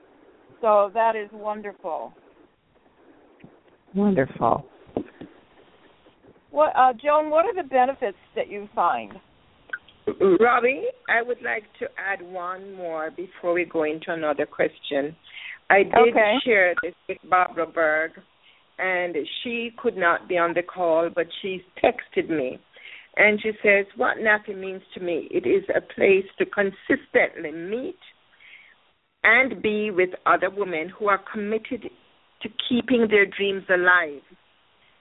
So 0.60 0.90
that 0.94 1.16
is 1.16 1.28
wonderful. 1.32 2.12
Wonderful. 3.94 4.66
What, 6.50 6.72
uh, 6.74 6.92
Joan? 6.94 7.30
What 7.30 7.44
are 7.44 7.54
the 7.54 7.68
benefits 7.68 8.16
that 8.34 8.48
you 8.48 8.68
find? 8.74 9.12
Robbie, 10.06 10.84
I 11.08 11.22
would 11.22 11.42
like 11.42 11.64
to 11.80 11.86
add 11.98 12.22
one 12.22 12.74
more 12.74 13.10
before 13.10 13.52
we 13.52 13.64
go 13.64 13.82
into 13.82 14.12
another 14.12 14.46
question. 14.46 15.16
I 15.68 15.82
did 15.82 16.12
okay. 16.12 16.34
share 16.44 16.74
this 16.82 16.94
with 17.08 17.18
Barbara 17.28 17.66
Berg, 17.66 18.12
and 18.78 19.16
she 19.42 19.72
could 19.78 19.96
not 19.96 20.28
be 20.28 20.38
on 20.38 20.54
the 20.54 20.62
call, 20.62 21.10
but 21.12 21.26
she 21.42 21.62
texted 21.82 22.28
me. 22.28 22.60
And 23.16 23.40
she 23.42 23.50
says, 23.62 23.86
What 23.96 24.18
NAFE 24.18 24.56
means 24.56 24.82
to 24.94 25.00
me, 25.00 25.26
it 25.30 25.46
is 25.46 25.64
a 25.74 25.80
place 25.80 26.26
to 26.38 26.46
consistently 26.46 27.50
meet 27.50 27.98
and 29.24 29.60
be 29.60 29.90
with 29.90 30.10
other 30.26 30.50
women 30.50 30.92
who 30.96 31.08
are 31.08 31.20
committed 31.32 31.90
to 32.42 32.48
keeping 32.68 33.08
their 33.10 33.26
dreams 33.26 33.64
alive. 33.68 34.22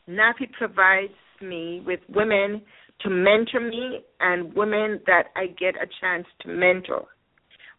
NAFE 0.10 0.52
provides 0.58 1.14
me 1.42 1.84
with 1.86 2.00
women 2.10 2.62
to 3.02 3.10
mentor 3.10 3.60
me 3.60 4.02
and 4.20 4.54
women 4.54 5.00
that 5.06 5.26
I 5.36 5.48
get 5.48 5.76
a 5.76 5.88
chance 6.02 6.26
to 6.42 6.48
mentor. 6.48 7.06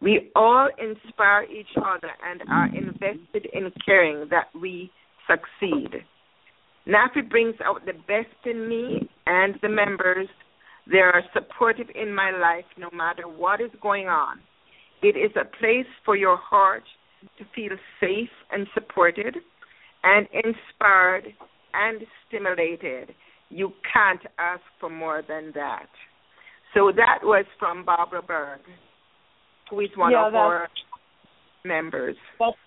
We 0.01 0.31
all 0.35 0.69
inspire 0.77 1.43
each 1.43 1.75
other 1.75 2.11
and 2.23 2.41
are 2.49 2.67
invested 2.67 3.47
in 3.51 3.71
caring 3.83 4.27
that 4.29 4.47
we 4.59 4.91
succeed. 5.27 6.03
NAFE 6.87 7.29
brings 7.29 7.55
out 7.65 7.85
the 7.85 7.93
best 7.93 8.45
in 8.45 8.69
me 8.69 9.09
and 9.25 9.55
the 9.61 9.69
members. 9.69 10.27
They 10.89 10.99
are 10.99 11.23
supportive 11.33 11.87
in 11.95 12.13
my 12.13 12.31
life 12.31 12.65
no 12.77 12.89
matter 12.93 13.27
what 13.27 13.59
is 13.59 13.71
going 13.81 14.07
on. 14.07 14.39
It 15.01 15.17
is 15.17 15.31
a 15.35 15.45
place 15.57 15.87
for 16.05 16.15
your 16.15 16.37
heart 16.37 16.83
to 17.39 17.45
feel 17.55 17.75
safe 17.99 18.29
and 18.51 18.67
supported 18.73 19.35
and 20.03 20.27
inspired 20.31 21.33
and 21.73 22.01
stimulated 22.27 23.13
you 23.49 23.71
can't 23.93 24.21
ask 24.37 24.61
for 24.79 24.89
more 24.89 25.21
than 25.27 25.51
that. 25.55 25.87
So 26.73 26.91
that 26.95 27.19
was 27.23 27.45
from 27.59 27.85
Barbara 27.85 28.21
Berg, 28.21 28.59
who 29.69 29.79
is 29.79 29.89
one 29.95 30.11
yeah, 30.11 30.27
of 30.27 30.35
our 30.35 30.67
members. 31.63 32.15
That's, 32.39 32.57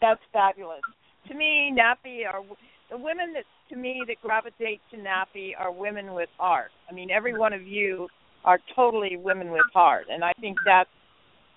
that's 0.00 0.20
fabulous. 0.32 0.80
To 1.28 1.34
me, 1.34 1.72
NAFE 1.74 2.26
are 2.32 2.42
the 2.90 2.96
women 2.96 3.32
that 3.34 3.44
to 3.70 3.76
me 3.76 4.02
that 4.06 4.16
gravitate 4.22 4.80
to 4.92 4.96
NAFE 4.96 5.52
are 5.58 5.72
women 5.72 6.14
with 6.14 6.28
heart. 6.38 6.70
I 6.88 6.94
mean, 6.94 7.10
every 7.10 7.36
one 7.36 7.52
of 7.52 7.62
you 7.62 8.06
are 8.44 8.60
totally 8.76 9.16
women 9.16 9.50
with 9.50 9.64
heart, 9.74 10.06
and 10.10 10.22
I 10.22 10.32
think 10.40 10.56
that 10.64 10.84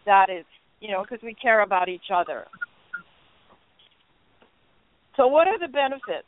that 0.06 0.30
is 0.30 0.46
you 0.80 0.90
know 0.92 1.04
because 1.04 1.24
we 1.24 1.36
care 1.36 1.62
about 1.62 1.90
each 1.90 2.10
other. 2.14 2.46
So, 5.18 5.28
what 5.28 5.48
are 5.48 5.60
the 5.60 5.68
benefits? 5.68 6.26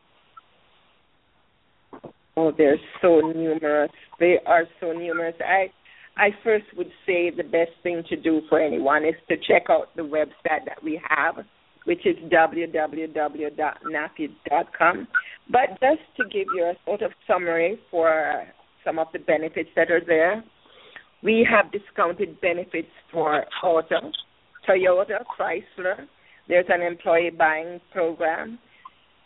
Oh, 2.38 2.52
they're 2.58 2.80
so 3.02 3.20
numerous. 3.20 3.92
They 4.20 4.38
are 4.46 4.66
so 4.80 4.94
numerous. 4.94 5.36
I 5.42 5.72
I 6.18 6.30
first 6.44 6.66
would 6.76 6.92
say 7.06 7.30
the 7.30 7.44
best 7.44 7.72
thing 7.84 8.04
to 8.10 8.16
do 8.16 8.42
for 8.50 8.60
anyone 8.60 9.06
is 9.06 9.16
to 9.30 9.38
check 9.38 9.68
out 9.70 9.96
the 9.96 10.02
website 10.02 10.66
that 10.66 10.84
we 10.84 11.00
have, 11.10 11.46
which 11.86 12.06
is 12.06 12.18
www.nafe.com. 12.30 13.48
But 15.50 15.70
just 15.80 16.02
to 16.18 16.24
give 16.26 16.48
you 16.56 16.66
a 16.66 16.76
sort 16.86 17.02
of 17.02 17.12
summary 17.28 17.80
for 17.90 18.46
some 18.84 19.00
of 19.00 19.08
the 19.14 19.20
benefits 19.20 19.70
that 19.76 19.90
are 19.90 20.04
there, 20.06 20.44
we 21.24 21.48
have 21.50 21.72
discounted 21.72 22.42
benefits 22.42 22.90
for 23.12 23.46
auto, 23.64 24.12
Toyota, 24.68 25.24
Chrysler. 25.26 26.08
There's 26.48 26.66
an 26.70 26.82
employee 26.82 27.30
buying 27.30 27.80
program. 27.94 28.60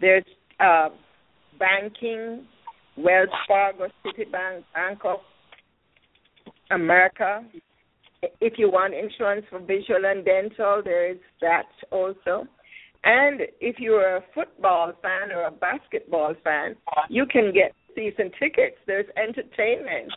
There's 0.01 0.25
uh, 0.59 0.89
banking, 1.57 2.45
Wells 2.97 3.29
Fargo, 3.47 3.87
Citibank, 4.05 4.63
Bank 4.73 4.99
of 5.03 5.19
America. 6.71 7.43
If 8.41 8.53
you 8.57 8.71
want 8.71 8.93
insurance 8.93 9.45
for 9.49 9.59
visual 9.59 10.05
and 10.05 10.25
dental, 10.25 10.81
there 10.83 11.11
is 11.11 11.17
that 11.41 11.65
also. 11.91 12.47
And 13.03 13.41
if 13.61 13.75
you're 13.79 14.17
a 14.17 14.23
football 14.33 14.93
fan 15.01 15.31
or 15.31 15.45
a 15.45 15.51
basketball 15.51 16.33
fan, 16.43 16.75
you 17.09 17.25
can 17.27 17.53
get 17.53 17.73
season 17.95 18.31
tickets. 18.39 18.77
There's 18.87 19.05
entertainment 19.15 20.11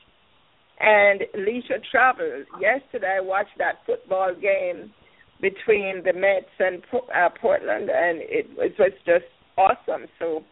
and 0.80 1.20
leisure 1.34 1.82
travel. 1.90 2.44
Yesterday, 2.60 3.18
I 3.18 3.20
watched 3.20 3.58
that 3.58 3.80
football 3.84 4.34
game 4.34 4.92
between 5.40 6.02
the 6.04 6.12
Mets 6.12 6.46
and 6.58 6.82
uh, 7.14 7.28
Portland, 7.40 7.90
and 7.90 8.18
it 8.22 8.46
it 8.56 8.72
was 8.78 8.92
just 9.04 9.26
awesome. 9.56 10.06
So 10.18 10.44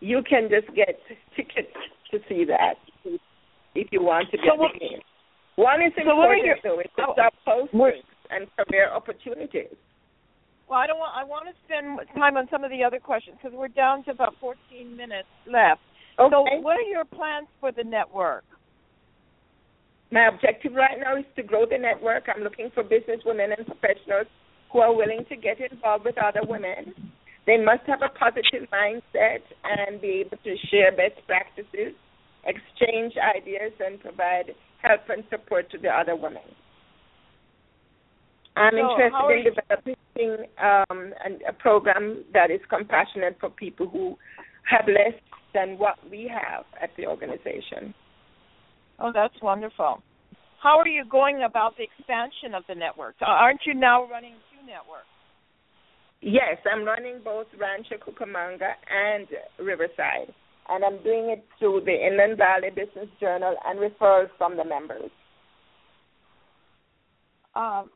you 0.00 0.22
can 0.28 0.48
just 0.48 0.74
get 0.74 0.98
tickets 1.36 1.74
to 2.10 2.18
see 2.28 2.44
that 2.44 2.74
if 3.74 3.88
you 3.90 4.02
want 4.02 4.30
to 4.30 4.36
get 4.36 4.46
so 4.46 4.56
the 4.56 4.78
game. 4.78 5.00
One 5.56 5.82
is 5.82 5.92
so 5.96 6.02
important 6.02 6.46
your, 6.46 6.56
though, 6.62 6.78
it's 6.80 6.94
job 6.96 7.32
oh. 7.46 7.66
postings 7.72 8.06
and 8.30 8.46
career 8.56 8.90
opportunities. 8.92 9.74
Well, 10.68 10.78
I 10.78 10.86
don't 10.86 10.98
want. 10.98 11.16
I 11.16 11.24
want 11.24 11.48
to 11.48 11.54
spend 11.64 11.98
time 12.14 12.36
on 12.36 12.46
some 12.50 12.62
of 12.62 12.70
the 12.70 12.84
other 12.84 13.00
questions 13.00 13.38
because 13.42 13.56
we're 13.56 13.72
down 13.72 14.04
to 14.04 14.10
about 14.10 14.34
14 14.40 14.54
minutes 14.96 15.28
left. 15.46 15.80
Okay. 16.20 16.30
So, 16.30 16.44
what 16.60 16.76
are 16.76 16.88
your 16.88 17.04
plans 17.04 17.48
for 17.58 17.72
the 17.72 17.84
network? 17.84 18.44
My 20.10 20.28
objective 20.28 20.72
right 20.74 20.98
now 21.00 21.16
is 21.16 21.24
to 21.36 21.42
grow 21.42 21.64
the 21.64 21.78
network. 21.78 22.24
I'm 22.34 22.42
looking 22.42 22.70
for 22.74 22.82
business 22.82 23.20
women 23.24 23.50
and 23.56 23.66
professionals 23.66 24.26
who 24.72 24.80
are 24.80 24.94
willing 24.94 25.24
to 25.28 25.36
get 25.36 25.56
involved 25.60 26.04
with 26.04 26.16
other 26.22 26.40
women. 26.46 26.94
They 27.48 27.56
must 27.56 27.80
have 27.86 28.02
a 28.02 28.10
positive 28.12 28.68
mindset 28.70 29.40
and 29.64 29.98
be 30.02 30.22
able 30.26 30.36
to 30.36 30.54
share 30.70 30.92
best 30.92 31.16
practices, 31.26 31.96
exchange 32.44 33.14
ideas, 33.16 33.72
and 33.80 33.98
provide 33.98 34.52
help 34.82 35.00
and 35.08 35.24
support 35.30 35.70
to 35.70 35.78
the 35.78 35.88
other 35.88 36.14
women. 36.14 36.44
I'm 38.54 38.74
So, 38.74 38.90
interested 38.92 39.32
in 39.32 39.54
developing 39.54 40.46
um, 40.60 41.14
an, 41.24 41.38
a 41.48 41.54
program 41.54 42.22
that 42.34 42.50
is 42.50 42.60
compassionate 42.68 43.38
for 43.40 43.48
people 43.48 43.88
who 43.88 44.18
have 44.68 44.86
less 44.86 45.18
than 45.54 45.78
what 45.78 45.96
we 46.10 46.30
have 46.30 46.66
at 46.82 46.90
the 46.98 47.06
organization. 47.06 47.94
Oh, 48.98 49.10
that's 49.14 49.40
wonderful. 49.40 50.02
How 50.62 50.78
are 50.78 50.88
you 50.88 51.04
going 51.08 51.44
about 51.44 51.78
the 51.78 51.84
expansion 51.84 52.52
of 52.54 52.64
the 52.68 52.74
network? 52.74 53.14
Aren't 53.22 53.60
you 53.64 53.72
now 53.72 54.06
running 54.06 54.34
two 54.52 54.66
networks? 54.66 55.06
Yes, 56.20 56.58
I'm 56.70 56.84
running 56.84 57.20
both 57.24 57.46
Rancho 57.58 57.96
Cucamonga 57.96 58.72
and 58.90 59.28
Riverside, 59.58 60.34
and 60.68 60.84
I'm 60.84 61.02
doing 61.02 61.30
it 61.30 61.44
through 61.58 61.82
the 61.84 61.94
Inland 61.94 62.36
Valley 62.38 62.70
Business 62.70 63.08
Journal 63.20 63.54
and 63.64 63.78
referrals 63.78 64.28
from 64.36 64.56
the 64.56 64.64
members. 64.64 65.10
Um, 67.54 67.90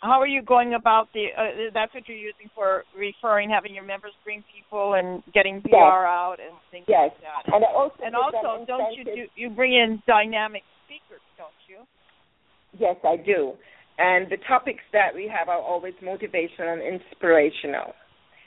how 0.00 0.20
are 0.20 0.26
you 0.28 0.42
going 0.42 0.74
about 0.74 1.08
the? 1.12 1.26
Uh, 1.36 1.70
that's 1.74 1.92
what 1.94 2.06
you're 2.06 2.16
using 2.16 2.48
for 2.54 2.84
referring, 2.96 3.50
having 3.50 3.74
your 3.74 3.84
members 3.84 4.12
bring 4.22 4.44
people 4.54 4.94
and 4.94 5.22
getting 5.34 5.60
PR 5.62 6.06
out 6.06 6.36
and 6.38 6.54
things 6.70 6.84
Yes, 6.86 7.10
like 7.14 7.22
that. 7.22 7.54
and 7.54 7.64
also 7.64 7.96
And 8.04 8.14
also, 8.14 8.64
don't 8.66 8.92
you 8.96 9.04
do 9.04 9.26
you 9.34 9.50
bring 9.50 9.72
in 9.72 10.02
dynamic 10.06 10.62
speakers? 10.86 11.20
Don't 11.36 11.50
you? 11.66 11.84
Yes, 12.78 12.96
I 13.04 13.16
do. 13.16 13.54
And 13.98 14.30
the 14.30 14.36
topics 14.46 14.82
that 14.92 15.14
we 15.14 15.28
have 15.28 15.48
are 15.48 15.60
always 15.60 15.94
motivational 16.02 16.72
and 16.72 16.82
inspirational. 16.82 17.94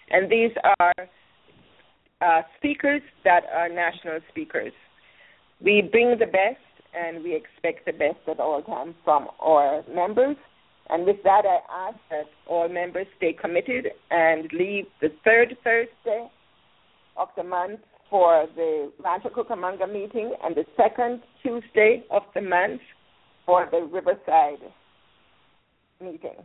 And 0.10 0.32
these 0.32 0.52
are 0.80 0.94
uh, 2.22 2.42
speakers 2.58 3.02
that 3.26 3.44
are 3.54 3.68
national 3.68 4.20
speakers. 4.30 4.72
We 5.64 5.88
bring 5.92 6.18
the 6.20 6.26
best 6.26 6.58
and 6.94 7.24
we 7.24 7.36
expect 7.36 7.86
the 7.86 7.92
best 7.92 8.20
at 8.28 8.40
all 8.40 8.62
times 8.62 8.96
from 9.04 9.28
our 9.42 9.84
members. 9.94 10.38
And 10.90 11.06
with 11.06 11.18
that, 11.24 11.44
I 11.46 11.90
ask 11.90 11.98
that 12.10 12.26
all 12.48 12.68
members 12.68 13.08
stay 13.18 13.34
committed 13.34 13.88
and 14.10 14.50
leave 14.54 14.86
the 15.02 15.10
third 15.24 15.56
Thursday 15.64 16.30
of 17.18 17.28
the 17.36 17.44
month 17.44 17.80
for 18.10 18.48
the 18.56 18.92
Rancho 19.04 19.30
Cucamonga 19.30 19.92
meeting 19.92 20.34
and 20.44 20.56
the 20.56 20.66
second 20.76 21.22
Tuesday 21.42 22.04
of 22.10 22.24
the 22.36 22.42
month 22.42 22.82
for 23.46 23.68
the 23.72 23.80
Riverside 23.80 24.60
meeting. 26.02 26.36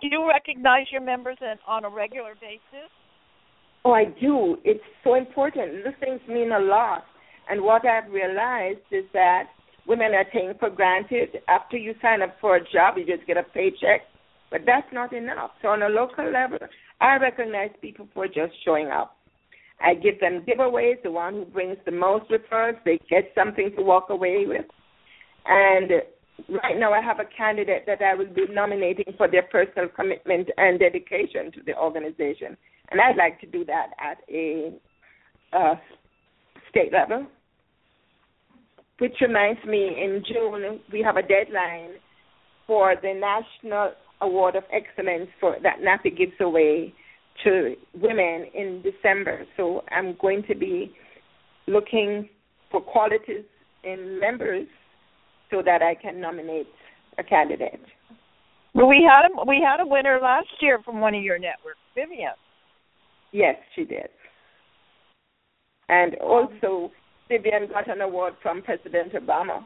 Do 0.00 0.08
you 0.10 0.28
recognize 0.28 0.86
your 0.90 1.00
members 1.00 1.36
in, 1.40 1.54
on 1.66 1.84
a 1.84 1.88
regular 1.88 2.34
basis? 2.34 2.90
Oh, 3.84 3.92
I 3.92 4.04
do. 4.20 4.56
It's 4.64 4.82
so 5.04 5.14
important. 5.14 5.84
These 5.84 5.94
things 6.00 6.20
mean 6.28 6.52
a 6.52 6.58
lot. 6.58 7.04
And 7.48 7.62
what 7.62 7.84
I've 7.84 8.10
realized 8.10 8.80
is 8.90 9.04
that 9.12 9.44
women 9.86 10.12
are 10.12 10.24
taken 10.24 10.54
for 10.58 10.70
granted. 10.70 11.38
After 11.48 11.76
you 11.76 11.94
sign 12.00 12.22
up 12.22 12.36
for 12.40 12.56
a 12.56 12.60
job, 12.72 12.94
you 12.96 13.04
just 13.04 13.26
get 13.26 13.36
a 13.36 13.42
paycheck. 13.42 14.02
But 14.50 14.62
that's 14.66 14.86
not 14.92 15.12
enough. 15.12 15.50
So 15.62 15.68
on 15.68 15.82
a 15.82 15.88
local 15.88 16.30
level, 16.30 16.58
I 17.00 17.16
recognize 17.16 17.70
people 17.80 18.08
for 18.14 18.26
just 18.26 18.52
showing 18.64 18.88
up. 18.88 19.16
I 19.80 19.94
give 19.94 20.20
them 20.20 20.44
giveaways. 20.46 21.02
The 21.02 21.10
one 21.10 21.34
who 21.34 21.44
brings 21.46 21.76
the 21.84 21.90
most 21.90 22.30
referrals, 22.30 22.78
they 22.84 23.00
get 23.10 23.32
something 23.34 23.72
to 23.76 23.82
walk 23.82 24.10
away 24.10 24.44
with. 24.46 24.66
And 25.46 25.90
right 26.48 26.78
now, 26.78 26.92
I 26.92 27.00
have 27.00 27.20
a 27.20 27.24
candidate 27.36 27.84
that 27.86 28.02
I 28.02 28.14
will 28.14 28.32
be 28.32 28.46
nominating 28.50 29.14
for 29.16 29.28
their 29.28 29.42
personal 29.42 29.88
commitment 29.88 30.48
and 30.56 30.78
dedication 30.78 31.52
to 31.52 31.60
the 31.64 31.76
organization. 31.76 32.56
And 32.90 33.00
I'd 33.00 33.16
like 33.16 33.40
to 33.40 33.46
do 33.46 33.64
that 33.66 33.88
at 33.98 34.18
a 34.30 34.72
uh, 35.52 35.74
state 36.70 36.92
level. 36.92 37.26
Which 38.98 39.16
reminds 39.20 39.64
me, 39.64 39.88
in 39.88 40.22
June, 40.26 40.80
we 40.92 41.02
have 41.02 41.16
a 41.16 41.22
deadline 41.22 41.94
for 42.66 42.94
the 43.02 43.14
National 43.14 43.92
Award 44.20 44.54
of 44.54 44.62
Excellence 44.72 45.28
for 45.40 45.56
that 45.62 45.80
NAFE 45.80 46.16
gives 46.16 46.32
away 46.40 46.94
to 47.42 47.74
women 47.94 48.46
in 48.54 48.82
December. 48.82 49.44
So 49.56 49.82
I'm 49.90 50.16
going 50.20 50.44
to 50.48 50.54
be 50.54 50.94
looking 51.66 52.28
for 52.70 52.80
qualities 52.80 53.44
in 53.82 54.20
members 54.20 54.68
so 55.52 55.62
that 55.64 55.82
I 55.82 55.94
can 55.94 56.20
nominate 56.20 56.66
a 57.18 57.22
candidate. 57.22 57.80
Well, 58.74 58.88
we 58.88 59.06
had 59.08 59.28
a 59.28 59.44
we 59.46 59.62
had 59.64 59.80
a 59.80 59.86
winner 59.86 60.18
last 60.20 60.48
year 60.60 60.80
from 60.84 61.00
one 61.00 61.14
of 61.14 61.22
your 61.22 61.38
networks, 61.38 61.78
Vivian. 61.94 62.32
Yes, 63.30 63.56
she 63.76 63.84
did. 63.84 64.08
And 65.88 66.14
also, 66.16 66.90
Vivian 67.28 67.68
got 67.68 67.88
an 67.88 68.00
award 68.00 68.34
from 68.42 68.62
President 68.62 69.12
Obama 69.12 69.62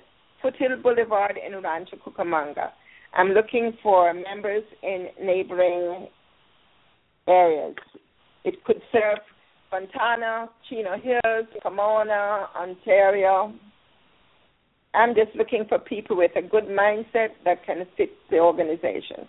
Foothill 0.40 0.76
Boulevard 0.80 1.36
in 1.44 1.60
Rancho 1.60 1.96
Cucamonga. 1.96 2.70
I'm 3.14 3.30
looking 3.30 3.76
for 3.82 4.14
members 4.14 4.62
in 4.82 5.08
neighboring 5.20 6.06
areas. 7.28 7.74
It 8.44 8.64
could 8.64 8.80
serve 8.92 9.18
Fontana, 9.70 10.48
Chino 10.68 10.96
Hills, 10.98 11.46
Pomona, 11.62 12.48
Ontario. 12.56 13.52
I'm 14.94 15.14
just 15.14 15.34
looking 15.34 15.64
for 15.68 15.78
people 15.78 16.16
with 16.16 16.32
a 16.36 16.42
good 16.42 16.68
mindset 16.68 17.30
that 17.44 17.64
can 17.66 17.86
fit 17.96 18.10
the 18.30 18.38
organization. 18.38 19.26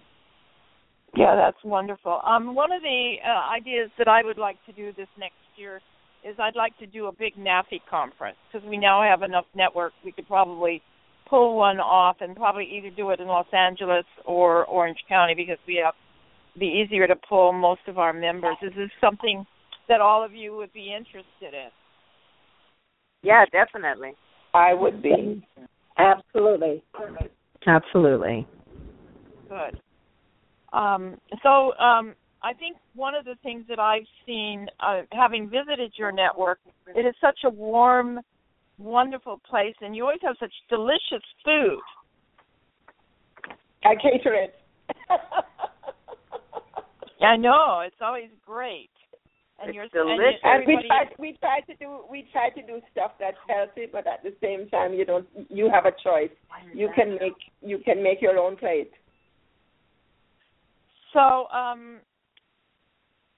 Yeah, 1.15 1.35
that's 1.35 1.63
wonderful. 1.63 2.21
Um, 2.25 2.55
one 2.55 2.71
of 2.71 2.81
the 2.81 3.15
uh, 3.23 3.51
ideas 3.53 3.91
that 3.97 4.07
I 4.07 4.23
would 4.23 4.37
like 4.37 4.57
to 4.65 4.71
do 4.71 4.91
this 4.97 5.07
next 5.19 5.35
year 5.55 5.79
is 6.27 6.35
I'd 6.39 6.55
like 6.55 6.77
to 6.79 6.87
do 6.87 7.05
a 7.07 7.11
big 7.11 7.35
NAFE 7.35 7.81
conference 7.89 8.37
because 8.51 8.67
we 8.67 8.77
now 8.77 9.03
have 9.03 9.21
enough 9.21 9.45
networks. 9.55 9.95
We 10.03 10.11
could 10.11 10.27
probably 10.27 10.81
pull 11.29 11.55
one 11.57 11.79
off 11.79 12.17
and 12.21 12.35
probably 12.35 12.65
either 12.65 12.89
do 12.95 13.11
it 13.11 13.19
in 13.19 13.27
Los 13.27 13.45
Angeles 13.53 14.05
or 14.25 14.65
Orange 14.65 14.99
County 15.07 15.35
because 15.35 15.57
we 15.67 15.81
have 15.83 15.93
be 16.59 16.85
easier 16.85 17.07
to 17.07 17.15
pull 17.27 17.51
most 17.51 17.81
of 17.87 17.97
our 17.97 18.13
members. 18.13 18.57
Is 18.61 18.73
this 18.75 18.89
something 19.01 19.45
that 19.89 20.01
all 20.01 20.23
of 20.23 20.33
you 20.33 20.55
would 20.55 20.71
be 20.71 20.93
interested 20.95 21.53
in? 21.53 21.69
Yeah, 23.23 23.45
definitely. 23.51 24.13
I 24.53 24.73
would 24.73 25.01
be. 25.01 25.45
Absolutely. 25.97 26.83
Absolutely. 27.65 28.47
Good. 29.49 29.79
Um, 30.73 31.17
so 31.43 31.73
um, 31.77 32.15
I 32.41 32.53
think 32.53 32.77
one 32.95 33.15
of 33.15 33.25
the 33.25 33.35
things 33.43 33.63
that 33.69 33.79
I've 33.79 34.07
seen, 34.25 34.67
uh, 34.79 35.01
having 35.11 35.49
visited 35.49 35.93
your 35.97 36.11
network, 36.11 36.59
it 36.95 37.05
is 37.05 37.15
such 37.21 37.39
a 37.45 37.49
warm, 37.49 38.19
wonderful 38.77 39.39
place, 39.49 39.75
and 39.81 39.95
you 39.95 40.03
always 40.03 40.19
have 40.23 40.35
such 40.39 40.53
delicious 40.69 41.23
food. 41.45 41.79
I 43.85 43.95
cater 43.95 44.33
it. 44.33 44.55
I 47.21 47.37
know 47.37 47.81
it's 47.85 47.95
always 48.01 48.29
great, 48.45 48.89
And 49.61 49.69
it's 49.69 49.75
you're 49.75 49.87
delicious. 49.87 50.39
And 50.43 50.65
we 50.67 50.73
Everybody- 50.75 50.87
try 50.87 51.05
we 51.19 51.37
try 51.39 51.59
to 51.61 51.75
do 51.75 51.99
we 52.09 52.27
try 52.33 52.49
to 52.49 52.61
do 52.61 52.81
stuff 52.91 53.11
that's 53.19 53.37
healthy, 53.47 53.85
but 53.91 54.05
at 54.07 54.23
the 54.23 54.33
same 54.41 54.67
time 54.69 54.93
you 54.93 55.05
don't 55.05 55.27
you 55.49 55.69
have 55.69 55.85
a 55.85 55.91
choice. 56.03 56.31
You 56.73 56.89
can 56.95 57.11
make 57.15 57.37
you 57.61 57.77
can 57.79 58.03
make 58.03 58.21
your 58.21 58.37
own 58.37 58.57
plate. 58.57 58.91
So, 61.13 61.47
um, 61.55 61.99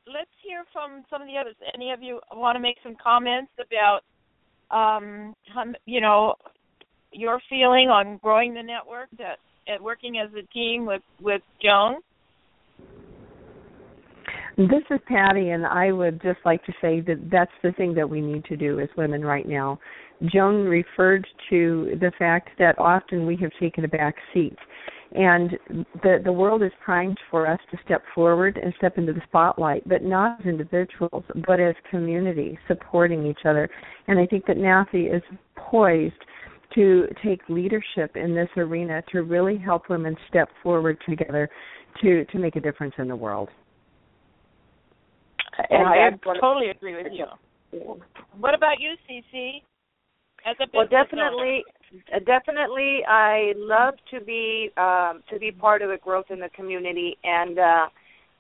let's 0.08 0.32
hear 0.44 0.64
from 0.72 1.04
some 1.10 1.22
of 1.22 1.28
the 1.28 1.38
others. 1.38 1.56
Any 1.74 1.92
of 1.92 2.02
you 2.02 2.20
want 2.34 2.56
to 2.56 2.60
make 2.60 2.78
some 2.84 2.96
comments 3.02 3.52
about, 3.60 4.02
um, 4.72 5.34
you 5.86 6.02
know, 6.02 6.36
your 7.12 7.40
feeling 7.50 7.90
on 7.90 8.18
growing 8.24 8.54
the 8.54 8.64
network, 8.64 9.10
that 9.18 9.38
at 9.68 9.82
working 9.82 10.20
as 10.20 10.30
a 10.34 10.46
team 10.54 10.86
with 10.86 11.02
with 11.22 11.42
Joan? 11.62 11.96
This 14.58 14.84
is 14.90 15.00
Patty, 15.08 15.50
and 15.50 15.66
I 15.66 15.92
would 15.92 16.22
just 16.22 16.40
like 16.46 16.64
to 16.66 16.74
say 16.82 17.02
that 17.02 17.30
that's 17.30 17.52
the 17.62 17.74
thing 17.74 17.94
that 17.96 18.10
we 18.10 18.22
need 18.22 18.46
to 18.46 18.56
do 18.56 18.80
as 18.80 18.88
women 18.98 19.26
right 19.26 19.48
now. 19.48 19.80
Joan 20.34 20.66
referred 20.66 21.28
to 21.50 21.98
the 22.00 22.12
fact 22.18 22.52
that 22.58 22.80
often 22.80 23.26
we 23.26 23.36
have 23.42 23.52
taken 23.60 23.84
a 23.84 23.88
back 23.90 24.16
seat, 24.34 24.56
and 25.14 25.52
the 26.04 26.22
the 26.24 26.32
world 26.32 26.64
is 26.64 26.72
primed 26.84 27.18
for 27.30 27.48
us 27.48 27.60
to 27.72 27.78
step 27.86 28.04
forward 28.14 28.60
and 28.62 28.74
step 28.78 28.98
into 28.98 29.14
the 29.14 29.22
spotlight, 29.28 29.88
but 29.88 30.04
not 30.04 30.40
as 30.40 30.46
individuals, 30.46 31.24
but 31.48 31.60
as 31.60 31.76
community, 31.90 32.58
supporting 32.68 33.26
each 33.26 33.46
other. 33.46 33.70
And 34.08 34.20
I 34.20 34.26
think 34.26 34.46
that 34.48 34.58
NAFE 34.58 35.16
is 35.16 35.22
poised 35.56 36.14
to 36.74 37.08
take 37.24 37.42
leadership 37.48 38.16
in 38.16 38.36
this 38.36 38.50
arena 38.58 39.02
to 39.12 39.24
really 39.24 39.58
help 39.58 39.90
women 39.90 40.16
step 40.30 40.50
forward 40.62 40.98
together 41.08 41.50
to 42.02 42.26
to 42.26 42.40
make 42.40 42.56
a 42.56 42.62
difference 42.62 42.94
in 42.98 43.08
the 43.08 43.16
world. 43.16 43.50
And 45.70 45.88
I 45.88 46.10
that's 46.10 46.26
one 46.26 46.36
of- 46.38 46.42
totally 46.42 46.70
agree 46.70 46.96
with 46.96 47.14
you. 47.14 47.26
What 48.40 48.54
about 48.54 48.80
you, 48.80 48.96
Cece? 49.10 49.62
As 50.46 50.56
a 50.60 50.68
Well, 50.74 50.86
definitely, 50.88 51.66
uh, 52.14 52.20
definitely, 52.20 53.04
I 53.08 53.54
love 53.58 53.96
to 54.12 54.22
be 54.22 54.70
um, 54.78 55.24
to 55.32 55.40
be 55.40 55.52
part 55.52 55.82
of 55.82 55.90
the 55.90 55.98
growth 55.98 56.30
in 56.30 56.40
the 56.40 56.50
community, 56.50 57.18
and 57.24 57.58
uh, 57.58 57.88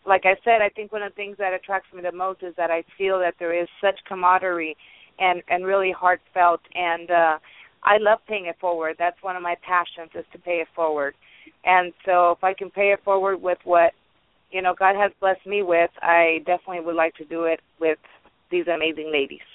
like 0.06 0.22
I 0.26 0.36
said, 0.44 0.62
I 0.62 0.70
think 0.70 0.92
one 0.92 1.02
of 1.02 1.12
the 1.12 1.16
things 1.16 1.36
that 1.40 1.54
attracts 1.54 1.92
me 1.94 2.04
the 2.04 2.12
most 2.12 2.44
is 2.44 2.54
that 2.58 2.70
I 2.70 2.84
feel 2.96 3.18
that 3.20 3.34
there 3.40 3.60
is 3.60 3.68
such 3.82 4.00
camaraderie 4.08 4.78
and 5.18 5.42
and 5.50 5.66
really 5.66 5.92
heartfelt, 5.92 6.62
and 6.76 7.10
uh, 7.10 7.40
I 7.84 7.98
love 7.98 8.20
paying 8.28 8.46
it 8.46 8.58
forward. 8.62 8.98
That's 9.00 9.22
one 9.24 9.36
of 9.36 9.42
my 9.42 9.56
passions 9.68 10.12
is 10.14 10.26
to 10.32 10.38
pay 10.38 10.62
it 10.62 10.68
forward, 10.76 11.16
and 11.64 11.92
so 12.06 12.34
if 12.34 12.44
I 12.44 12.54
can 12.54 12.70
pay 12.70 12.92
it 12.92 13.04
forward 13.04 13.42
with 13.42 13.58
what 13.64 13.94
you 14.52 14.62
know 14.62 14.76
God 14.78 14.96
has 14.96 15.12
blessed 15.20 15.48
me 15.48 15.64
with, 15.64 15.90
I 16.04 16.44
definitely 16.46 16.82
would 16.82 16.96
like 16.96 17.16
to 17.16 17.26
do 17.26 17.46
it 17.46 17.62
with 17.80 17.98
these 18.52 18.68
amazing 18.68 19.12
ladies. 19.12 19.48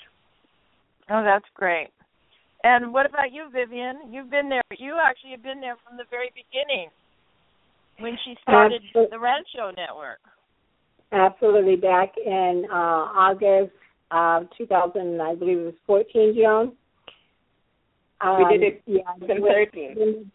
Oh, 1.08 1.22
that's 1.22 1.46
great. 1.54 1.90
And 2.62 2.92
what 2.92 3.07
about 3.07 3.33
you, 3.33 3.49
Vivian? 3.53 4.12
You've 4.12 4.31
been 4.31 4.49
there. 4.49 4.62
You 4.79 4.96
actually 5.03 5.31
have 5.33 5.42
been 5.42 5.61
there 5.61 5.77
from 5.87 5.96
the 5.96 6.05
very 6.11 6.31
beginning 6.35 6.88
when 7.99 8.16
she 8.25 8.35
started 8.42 8.83
Absol- 8.94 9.11
the 9.11 9.18
Rancho 9.18 9.70
Network. 9.77 10.20
Absolutely. 11.12 11.77
Back 11.77 12.12
in 12.25 12.66
uh, 12.70 12.75
August 12.75 13.73
of 14.11 14.44
2000, 14.59 15.20
I 15.20 15.35
believe 15.35 15.59
it 15.59 15.64
was 15.64 15.75
14, 15.87 16.35
Joan. 16.37 16.73
Um, 18.20 18.38
We 18.49 18.59
did 18.59 18.62
it 18.66 18.83
Yeah, 18.87 19.03
I've 19.09 19.20
been 19.20 19.37
in 19.38 19.42
with- 19.42 19.53
13. 19.53 20.31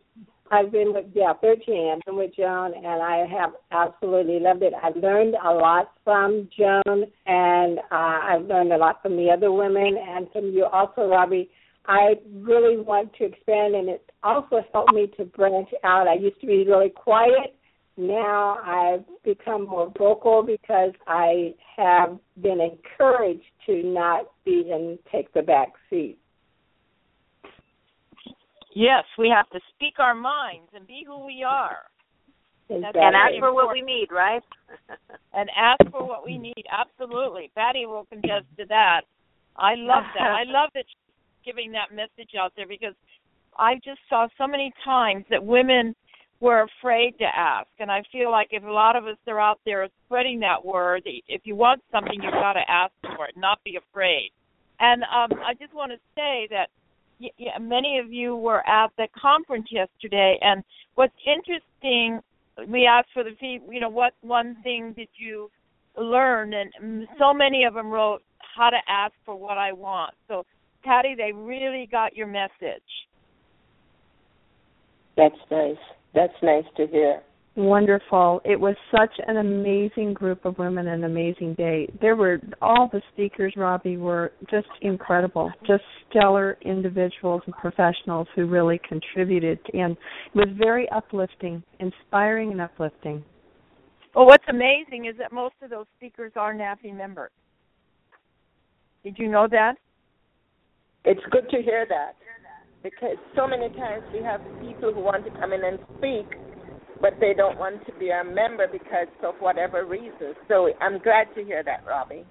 I've 0.52 0.72
been 0.72 0.94
with 0.94 1.06
yeah 1.16 1.34
13. 1.42 1.94
I've 1.96 2.06
been 2.06 2.18
with 2.18 2.36
Joan, 2.36 2.74
and 2.76 3.02
I 3.02 3.26
have 3.26 3.54
absolutely 3.72 4.40
loved 4.40 4.62
it. 4.62 4.74
I've 4.82 4.96
learned 4.96 5.34
a 5.44 5.52
lot 5.52 5.92
from 6.04 6.48
Joan, 6.56 7.06
and 7.26 7.80
uh, 7.80 8.20
I've 8.30 8.46
learned 8.46 8.72
a 8.72 8.78
lot 8.78 9.02
from 9.02 9.18
the 9.18 9.32
other 9.32 9.52
women 9.52 9.98
and 9.98 10.32
from 10.32 10.52
you 10.52 10.66
also, 10.66 11.08
Robbie. 11.08 11.50
I 11.88 12.16
really 12.34 12.78
want 12.78 13.14
to 13.16 13.26
expand, 13.26 13.76
and 13.76 13.90
it 13.90 14.10
also 14.24 14.62
helped 14.74 14.94
me 14.94 15.08
to 15.18 15.26
branch 15.26 15.70
out. 15.84 16.08
I 16.08 16.16
used 16.16 16.40
to 16.42 16.48
be 16.48 16.66
really 16.66 16.90
quiet. 16.90 17.56
Now 17.98 18.60
I've 18.64 19.06
become 19.24 19.68
more 19.68 19.92
vocal 19.98 20.44
because 20.44 20.92
I 21.08 21.54
have 21.78 22.18
been 22.42 22.60
encouraged 22.60 23.44
to 23.68 23.84
not 23.84 24.32
be 24.44 24.70
and 24.74 25.00
take 25.12 25.34
the 25.34 25.42
back 25.42 25.70
seat. 25.90 26.18
Yes, 28.74 29.06
we 29.18 29.30
have 29.34 29.50
to 29.52 29.60
speak 29.74 30.00
our 30.00 30.14
minds 30.14 30.70
and 30.76 30.86
be 30.86 31.06
who 31.08 31.26
we 31.26 31.46
are 31.48 31.84
Exactly. 32.70 33.02
And 33.02 33.16
ask 33.16 33.34
for 33.40 33.54
what 33.54 33.72
we 33.72 33.82
need, 33.82 34.08
right? 34.12 34.42
and 35.34 35.50
ask 35.56 35.92
for 35.92 36.06
what 36.06 36.26
we 36.26 36.38
need. 36.38 36.66
Absolutely. 36.72 37.52
Patty 37.56 37.86
will 37.86 38.06
contest 38.10 38.46
to 38.58 38.66
that. 38.70 39.02
I 39.56 39.76
love 39.78 40.04
that. 40.18 40.32
I 40.32 40.44
love 40.46 40.70
that 40.74 40.86
she's 40.88 41.05
giving 41.46 41.72
that 41.74 41.94
message 41.94 42.32
out 42.40 42.54
there 42.56 42.68
because 42.68 42.94
I 43.58 43.76
just 43.76 44.00
saw 44.10 44.28
so 44.38 44.48
many 44.48 44.74
times 44.84 45.26
that 45.30 45.44
women 45.44 45.96
were 46.42 46.68
afraid 46.80 47.18
to 47.20 47.26
ask. 47.26 47.70
And 47.80 47.92
I 47.92 48.04
feel 48.12 48.32
like 48.32 48.50
if 48.52 48.64
a 48.64 48.72
lot 48.72 48.96
of 48.96 49.06
us 49.06 49.18
are 49.28 49.40
out 49.40 49.60
there 49.66 49.88
spreading 50.06 50.40
that 50.42 50.64
word, 50.64 51.04
if 51.06 51.42
you 51.46 51.56
want 51.56 51.82
something, 51.92 52.22
you've 52.22 52.34
got 52.34 52.54
to 52.54 52.70
ask 52.70 52.92
for 53.16 53.28
it, 53.28 53.38
not 53.38 53.60
be 53.64 53.78
afraid. 53.78 54.32
And 54.80 55.04
um, 55.04 55.40
I 55.46 55.54
just 55.54 55.74
want 55.74 55.92
to 55.92 55.98
say 56.16 56.48
that 56.52 56.68
yeah, 57.20 57.58
many 57.60 58.00
of 58.00 58.12
you 58.12 58.36
were 58.36 58.68
at 58.68 58.92
the 58.98 59.08
conference 59.20 59.68
yesterday, 59.72 60.38
and 60.42 60.64
what's 60.96 61.14
interesting, 61.26 62.20
we 62.70 62.86
asked 62.86 63.10
for 63.14 63.24
the 63.24 63.32
you 63.42 63.80
know, 63.80 63.90
what 63.90 64.14
one 64.22 64.58
thing 64.64 64.94
did 64.96 65.08
you 65.16 65.50
learn, 65.98 66.54
and 66.54 67.08
so 67.18 67.34
many 67.34 67.64
of 67.64 67.74
them 67.74 67.88
wrote 67.88 68.22
how 68.56 68.70
to 68.70 68.78
ask 68.88 69.14
for 69.26 69.36
what 69.36 69.58
I 69.58 69.72
want. 69.72 70.14
So, 70.28 70.46
Patty, 70.86 71.16
they 71.16 71.32
really 71.34 71.88
got 71.92 72.16
your 72.16 72.28
message. 72.28 72.82
That's 75.18 75.36
nice. 75.50 75.76
That's 76.14 76.34
nice 76.42 76.66
to 76.78 76.88
hear. 76.88 77.22
Wonderful. 77.58 78.42
It 78.44 78.60
was 78.60 78.76
such 78.92 79.14
an 79.28 79.38
amazing 79.38 80.14
group 80.14 80.44
of 80.44 80.58
women, 80.58 80.88
an 80.88 81.06
amazing 81.06 81.54
day. 81.54 81.88
There 82.02 82.18
were 82.18 82.40
all 82.62 82.90
the 82.92 83.02
speakers, 83.14 83.54
Robbie, 83.56 83.96
were 83.96 84.34
just 84.52 84.68
incredible, 84.82 85.50
just 85.66 85.84
stellar 86.10 86.58
individuals 86.64 87.44
and 87.46 87.56
professionals 87.56 88.28
who 88.36 88.46
really 88.46 88.80
contributed, 88.88 89.60
and 89.74 89.94
it 89.94 90.36
was 90.36 90.50
very 90.58 90.90
uplifting, 90.90 91.64
inspiring, 91.80 92.52
and 92.52 92.60
uplifting. 92.60 93.24
Well, 94.14 94.26
what's 94.26 94.44
amazing 94.50 95.06
is 95.06 95.18
that 95.18 95.32
most 95.32 95.56
of 95.62 95.70
those 95.70 95.86
speakers 95.98 96.34
are 96.36 96.54
NAFE 96.54 96.94
members. 96.94 97.32
Did 99.06 99.18
you 99.18 99.30
know 99.30 99.48
that? 99.50 99.76
It's 101.06 101.22
good 101.32 101.48
to 101.50 101.62
hear 101.62 101.86
that 101.88 102.16
because 102.82 103.18
so 103.36 103.48
many 103.48 103.70
times 103.70 104.04
we 104.14 104.24
have 104.24 104.42
people 104.62 104.94
who 104.94 105.02
want 105.02 105.26
to 105.26 105.32
come 105.40 105.54
in 105.54 105.64
and 105.64 105.80
speak, 105.98 106.26
but 107.02 107.14
they 107.20 107.34
don't 107.36 107.58
want 107.58 107.86
to 107.86 107.94
be 108.00 108.10
a 108.10 108.24
member 108.24 108.68
because 108.72 109.08
of 109.24 109.36
whatever 109.40 109.86
reasons. 109.86 110.36
So 110.48 110.70
I'm 110.82 111.00
glad 111.00 111.28
to 111.36 111.44
hear 111.44 111.64
that, 111.64 111.84
Robbie. 111.88 112.26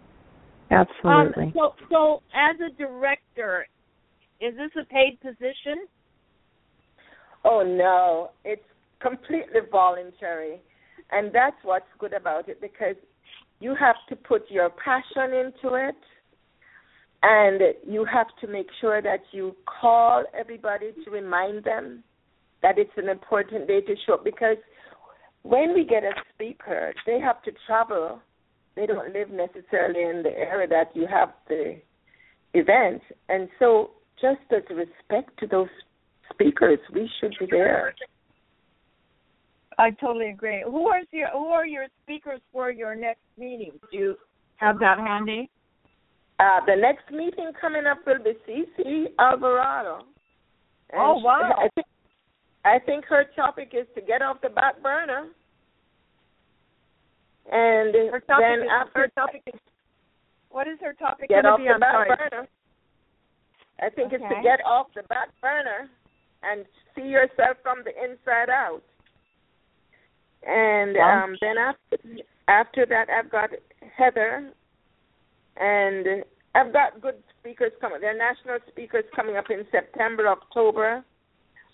Absolutely. 0.70 1.44
Um, 1.44 1.52
so, 1.54 1.74
so 1.90 2.22
as 2.34 2.56
a 2.60 2.76
director, 2.76 3.66
is 4.40 4.54
this 4.56 4.70
a 4.80 4.84
paid 4.87 5.18
position? 5.20 5.87
Oh 7.44 7.62
no, 7.62 8.30
it's 8.44 8.62
completely 9.00 9.60
voluntary, 9.70 10.60
and 11.10 11.32
that's 11.32 11.56
what's 11.62 11.84
good 11.98 12.12
about 12.12 12.48
it 12.48 12.60
because 12.60 12.96
you 13.60 13.74
have 13.78 13.96
to 14.08 14.16
put 14.16 14.50
your 14.50 14.70
passion 14.70 15.32
into 15.34 15.74
it, 15.74 15.94
and 17.26 17.62
you 17.87 18.04
have 18.04 18.26
to 18.42 18.46
make 18.46 18.66
sure 18.82 19.00
that 19.00 19.20
you 19.32 19.56
call 19.80 20.24
everybody 20.38 20.92
to 21.04 21.10
remind 21.10 21.64
them 21.64 22.04
that 22.62 22.78
it's 22.78 22.90
an 22.98 23.08
important 23.08 23.66
day 23.66 23.80
to 23.80 23.94
show 24.06 24.14
up 24.14 24.24
because 24.24 24.58
when 25.42 25.72
we 25.72 25.84
get 25.84 26.04
a 26.04 26.12
speaker, 26.34 26.92
they 27.06 27.18
have 27.18 27.42
to 27.44 27.52
travel. 27.66 28.20
They 28.76 28.84
don't 28.84 29.14
live 29.14 29.30
necessarily 29.30 30.02
in 30.02 30.22
the 30.22 30.30
area 30.37 30.68
that 30.68 30.94
you 30.94 31.06
have 31.10 31.30
the 31.48 31.76
event, 32.52 33.00
and 33.30 33.48
so 33.58 33.90
just 34.20 34.40
as 34.54 34.62
respect 34.70 35.38
to 35.40 35.46
those 35.46 35.68
speakers, 36.30 36.78
we 36.92 37.10
should 37.20 37.34
be 37.40 37.46
there. 37.50 37.94
I 39.78 39.90
totally 39.92 40.28
agree. 40.28 40.62
Who 40.64 40.88
are 40.88 41.00
your 41.10 41.28
Who 41.30 41.46
are 41.46 41.66
your 41.66 41.87
speakers 42.02 42.40
for 42.52 42.70
your 42.70 42.94
next 42.94 43.22
meeting? 43.38 43.72
Do 43.90 43.96
you 43.96 44.14
have 44.56 44.78
that 44.80 44.98
handy? 44.98 45.50
Uh, 46.40 46.60
the 46.66 46.74
next 46.76 47.10
meeting 47.10 47.52
coming 47.60 47.86
up 47.86 47.98
will 48.06 48.18
be 48.22 48.32
Cece 48.46 49.06
Alvarado. 49.18 50.04
And 50.90 51.00
Oh, 51.00 51.18
wow. 51.22 51.40
she- 51.56 51.62
I 51.64 51.68
think, 51.74 51.86
I 52.64 52.78
think 52.80 53.04
her 53.06 53.24
topic 53.36 53.70
is 53.72 53.86
to 53.94 54.00
get 54.00 54.20
off 54.22 54.40
the 54.40 54.48
back 54.50 54.80
burner. 54.82 55.28
And 57.50 57.94
Her 58.10 58.20
topic 58.20 58.44
then 58.44 58.62
is, 58.62 58.68
after 58.70 59.00
her 59.00 59.08
topic 59.08 59.42
is 59.52 59.60
what 60.50 60.66
is 60.66 60.78
her 60.80 60.92
topic 60.94 61.28
going 61.28 61.44
to 61.44 61.56
be? 61.58 61.64
the 61.64 61.70
I'm 61.74 61.80
back 61.80 61.92
sorry. 61.94 62.08
burner. 62.16 62.48
I 63.82 63.90
think 63.90 64.12
it's 64.12 64.22
to 64.22 64.40
get 64.42 64.64
off 64.64 64.86
the 64.94 65.02
back 65.04 65.28
burner 65.42 65.90
and 66.42 66.64
see 66.94 67.02
yourself 67.08 67.58
from 67.62 67.82
the 67.84 67.90
inside 68.02 68.48
out. 68.48 68.82
And 70.46 70.96
um, 70.96 71.36
then 71.40 71.58
after 71.58 71.96
after 72.48 72.86
that, 72.86 73.08
I've 73.10 73.30
got 73.30 73.50
Heather 73.96 74.50
and 75.56 76.24
I've 76.54 76.72
got 76.72 77.00
good 77.00 77.16
speakers 77.40 77.72
coming. 77.80 78.00
There 78.00 78.14
are 78.14 78.18
national 78.18 78.58
speakers 78.68 79.04
coming 79.14 79.36
up 79.36 79.50
in 79.50 79.64
September, 79.70 80.28
October. 80.28 81.04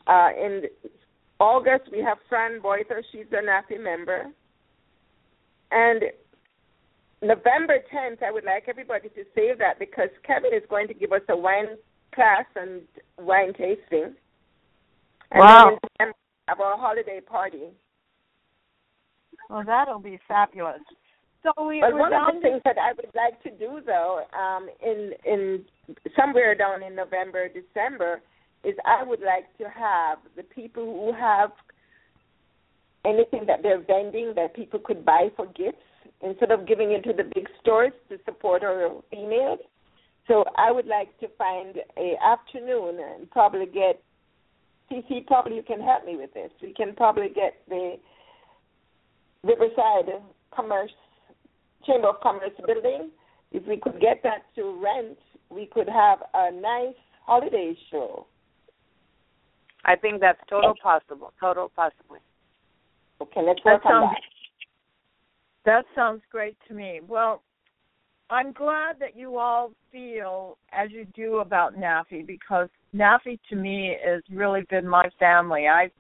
Uh, 0.07 0.29
in 0.37 0.63
August, 1.39 1.91
we 1.93 2.01
have 2.01 2.19
Fran 2.29 2.61
Boyter. 2.61 3.03
She's 3.13 3.27
a 3.33 3.43
NAFE 3.43 3.83
member. 3.83 4.27
And 5.71 6.03
November 7.23 7.79
10th, 7.93 8.23
I 8.23 8.31
would 8.31 8.45
like 8.45 8.65
everybody 8.69 9.09
to 9.11 9.25
save 9.35 9.59
that 9.59 9.79
because 9.79 10.09
Kevin 10.27 10.53
is 10.55 10.63
going 10.69 10.89
to 10.89 10.95
give 10.95 11.13
us 11.13 11.23
a 11.29 11.37
wine 11.37 11.77
class 12.15 12.47
and 12.57 12.83
wine 13.19 13.53
tasting. 13.53 14.15
And 15.33 15.41
wow. 15.41 15.79
then 15.99 16.13
have 16.49 16.61
our 16.61 16.77
holiday 16.77 17.21
party. 17.21 17.69
Well, 19.49 19.63
that'll 19.65 20.01
be 20.01 20.19
fabulous. 20.27 20.81
So 21.43 21.67
we, 21.67 21.81
but 21.81 21.97
one 21.97 22.13
of 22.13 22.35
the 22.35 22.41
things 22.43 22.61
that 22.65 22.77
I 22.77 22.93
would 22.93 23.11
like 23.15 23.43
to 23.45 23.51
do, 23.51 23.81
though, 23.85 24.25
um, 24.39 24.69
in 24.85 25.13
in 25.25 25.65
somewhere 26.17 26.55
down 26.55 26.83
in 26.83 26.95
November, 26.95 27.49
December, 27.49 28.21
is 28.63 28.75
I 28.85 29.03
would 29.03 29.21
like 29.21 29.47
to 29.59 29.65
have 29.65 30.19
the 30.37 30.43
people 30.43 30.85
who 30.85 31.13
have 31.19 31.51
anything 33.07 33.47
that 33.47 33.63
they're 33.63 33.81
vending 33.81 34.35
that 34.37 34.55
people 34.55 34.81
could 34.85 35.05
buy 35.05 35.29
for 35.35 35.47
gifts 35.47 35.79
instead 36.23 36.51
of 36.51 36.67
giving 36.67 36.93
it 36.93 37.03
to 37.05 37.15
the 37.15 37.25
big 37.35 37.49
stores 37.63 37.93
to 38.11 38.19
support 38.27 38.63
our 38.63 38.91
females. 39.11 39.61
So 40.29 40.45
I 40.59 40.71
would 40.71 40.87
like 40.87 41.19
to 41.21 41.29
find 41.39 41.77
a 41.97 42.15
afternoon 42.23 42.99
and 43.01 43.31
probably 43.31 43.65
get 43.65 44.03
Cece. 44.93 45.27
Probably 45.27 45.57
you 45.57 45.63
can 45.63 45.81
help 45.81 46.05
me 46.05 46.17
with 46.17 46.35
this. 46.35 46.51
We 46.61 46.75
can 46.75 46.95
probably 46.95 47.29
get 47.35 47.55
the 47.69 47.97
Riverside 49.43 50.23
Commerce 50.55 50.93
Chamber 51.91 52.09
of 52.09 52.21
Commerce 52.21 52.51
building. 52.67 53.11
If 53.53 53.67
we 53.67 53.79
could 53.79 54.01
get 54.01 54.23
that 54.23 54.45
to 54.57 54.81
rent, 54.83 55.19
we 55.51 55.67
could 55.67 55.89
have 55.89 56.21
a 56.35 56.53
nice 56.53 56.95
holiday 57.27 57.77
show. 57.91 58.27
I 59.85 59.97
think 59.97 60.21
that's 60.21 60.39
total 60.49 60.75
possible. 60.83 61.33
Total 61.41 61.69
possible. 61.75 62.19
Okay, 63.21 63.41
let's 63.45 63.61
work 63.65 63.83
that 63.83 63.89
on 63.89 64.03
sounds, 64.03 64.17
that. 65.65 65.71
That 65.71 65.85
sounds 65.95 66.23
great 66.31 66.57
to 66.69 66.75
me. 66.75 67.01
Well, 67.07 67.43
I'm 68.31 68.53
glad 68.53 68.97
that 69.01 69.17
you 69.17 69.39
all 69.39 69.73
feel 69.91 70.59
as 70.73 70.91
you 70.93 71.07
do 71.17 71.39
about 71.39 71.77
NAFE 71.77 72.27
because 72.27 72.69
NAFE 72.95 73.39
to 73.49 73.57
me 73.57 73.97
has 74.07 74.23
really 74.31 74.63
been 74.71 74.87
my 74.87 75.09
family. 75.19 75.67
I've 75.67 75.91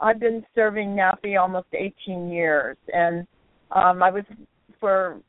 I've 0.00 0.18
been 0.18 0.44
serving 0.54 0.96
NAFE 0.96 1.38
almost 1.38 1.68
18 1.72 2.28
years, 2.30 2.76
and 2.92 3.26
um, 3.70 4.02
I 4.02 4.10
was 4.10 4.24
for 4.80 5.20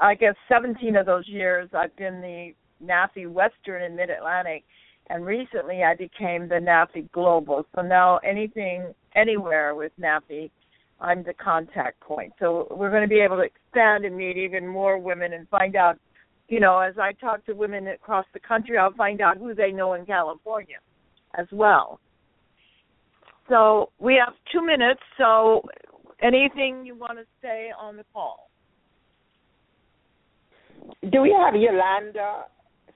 I 0.00 0.14
guess 0.14 0.34
17 0.48 0.96
of 0.96 1.06
those 1.06 1.28
years 1.28 1.68
I've 1.72 1.94
been 1.96 2.20
the 2.20 2.54
NAFE 2.84 3.30
Western 3.30 3.82
and 3.82 3.96
Mid 3.96 4.10
Atlantic, 4.10 4.64
and 5.10 5.24
recently 5.24 5.82
I 5.82 5.94
became 5.94 6.48
the 6.48 6.60
NAFE 6.60 7.10
Global. 7.12 7.66
So 7.74 7.82
now 7.82 8.18
anything 8.18 8.94
anywhere 9.16 9.74
with 9.74 9.92
NAFE, 10.00 10.50
I'm 11.00 11.22
the 11.22 11.34
contact 11.34 12.00
point. 12.00 12.32
So 12.38 12.66
we're 12.70 12.90
going 12.90 13.02
to 13.02 13.08
be 13.08 13.20
able 13.20 13.36
to 13.36 13.42
expand 13.42 14.04
and 14.04 14.16
meet 14.16 14.36
even 14.36 14.66
more 14.66 14.98
women 14.98 15.32
and 15.32 15.48
find 15.48 15.76
out, 15.76 15.98
you 16.48 16.60
know, 16.60 16.78
as 16.78 16.94
I 16.98 17.12
talk 17.12 17.44
to 17.46 17.52
women 17.52 17.88
across 17.88 18.26
the 18.32 18.40
country, 18.40 18.78
I'll 18.78 18.92
find 18.92 19.20
out 19.20 19.38
who 19.38 19.54
they 19.54 19.70
know 19.70 19.94
in 19.94 20.06
California 20.06 20.78
as 21.38 21.46
well. 21.52 22.00
So 23.48 23.90
we 23.98 24.20
have 24.24 24.34
two 24.52 24.64
minutes. 24.64 25.00
So 25.16 25.62
anything 26.22 26.84
you 26.84 26.94
want 26.94 27.18
to 27.18 27.24
say 27.42 27.70
on 27.78 27.96
the 27.96 28.04
call? 28.12 28.50
Do 31.10 31.22
we 31.22 31.36
have 31.38 31.54
Yolanda 31.54 32.44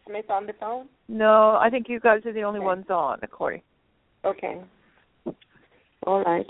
Smith 0.07 0.31
on 0.31 0.47
the 0.47 0.55
phone? 0.59 0.89
No, 1.09 1.59
I 1.61 1.69
think 1.71 1.89
you 1.89 2.01
guys 2.01 2.21
are 2.25 2.33
the 2.33 2.43
only 2.43 2.59
okay. 2.59 2.67
ones 2.67 2.87
on, 2.89 3.19
Corey. 3.31 3.63
Okay. 4.25 4.61
All 6.07 6.23
right. 6.23 6.47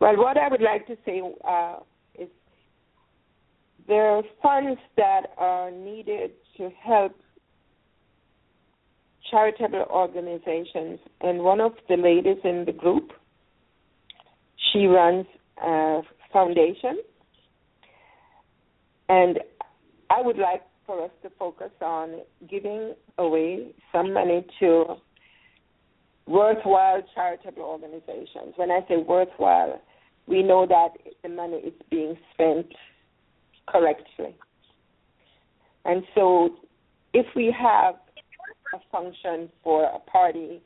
Well, 0.00 0.16
what 0.16 0.36
I 0.36 0.48
would 0.48 0.60
like 0.60 0.86
to 0.88 0.96
say 1.04 1.22
uh, 1.48 1.76
is 2.18 2.28
there 3.88 4.06
are 4.06 4.22
funds 4.42 4.80
that 4.96 5.28
are 5.38 5.70
needed 5.70 6.32
to 6.56 6.70
help 6.82 7.12
charitable 9.30 9.86
organizations, 9.90 10.98
and 11.20 11.40
one 11.40 11.60
of 11.60 11.72
the 11.88 11.96
ladies 11.96 12.38
in 12.44 12.64
the 12.66 12.72
group, 12.72 13.12
she 14.72 14.86
runs 14.86 15.26
a 15.62 16.00
foundation, 16.32 16.98
and 19.08 19.38
I 20.12 20.20
would 20.20 20.36
like 20.36 20.62
for 20.84 21.04
us 21.04 21.10
to 21.22 21.30
focus 21.38 21.70
on 21.80 22.20
giving 22.50 22.94
away 23.16 23.68
some 23.92 24.12
money 24.12 24.44
to 24.60 24.96
worthwhile 26.26 27.02
charitable 27.14 27.62
organizations. 27.62 28.52
When 28.56 28.70
I 28.70 28.80
say 28.88 28.98
worthwhile, 28.98 29.80
we 30.26 30.42
know 30.42 30.66
that 30.66 30.90
the 31.22 31.30
money 31.30 31.56
is 31.56 31.72
being 31.90 32.18
spent 32.34 32.66
correctly. 33.66 34.36
And 35.86 36.02
so 36.14 36.56
if 37.14 37.26
we 37.34 37.54
have 37.58 37.94
a 38.74 38.78
function 38.90 39.48
for 39.64 39.84
a 39.84 39.98
party 39.98 40.60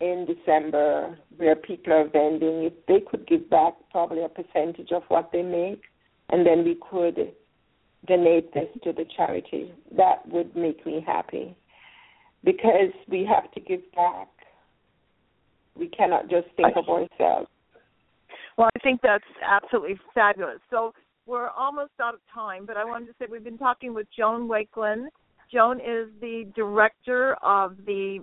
in 0.00 0.26
December 0.26 1.18
where 1.38 1.56
people 1.56 1.94
are 1.94 2.08
vending, 2.08 2.64
if 2.64 2.74
they 2.86 3.00
could 3.00 3.26
give 3.26 3.48
back 3.48 3.74
probably 3.90 4.22
a 4.22 4.28
percentage 4.28 4.92
of 4.92 5.02
what 5.08 5.30
they 5.32 5.42
make, 5.42 5.82
and 6.28 6.46
then 6.46 6.62
we 6.62 6.78
could 6.90 7.32
donate 8.06 8.52
this 8.54 8.68
to 8.84 8.92
the 8.92 9.04
charity, 9.16 9.72
that 9.96 10.26
would 10.28 10.54
make 10.56 10.84
me 10.86 11.04
happy 11.06 11.56
because 12.44 12.92
we 13.08 13.28
have 13.30 13.50
to 13.52 13.60
give 13.60 13.80
back. 13.94 14.28
We 15.76 15.88
cannot 15.88 16.28
just 16.28 16.48
think 16.56 16.76
of 16.76 16.88
ourselves. 16.88 17.48
Well, 18.56 18.68
I 18.74 18.78
think 18.80 19.00
that's 19.02 19.24
absolutely 19.46 19.98
fabulous. 20.14 20.58
So 20.70 20.92
we're 21.26 21.48
almost 21.48 21.92
out 22.02 22.14
of 22.14 22.20
time, 22.32 22.66
but 22.66 22.76
I 22.76 22.84
wanted 22.84 23.06
to 23.06 23.12
say 23.18 23.26
we've 23.30 23.44
been 23.44 23.58
talking 23.58 23.94
with 23.94 24.06
Joan 24.16 24.48
Wakeland. 24.48 25.06
Joan 25.52 25.78
is 25.78 26.08
the 26.20 26.50
director 26.54 27.36
of 27.42 27.76
the 27.86 28.20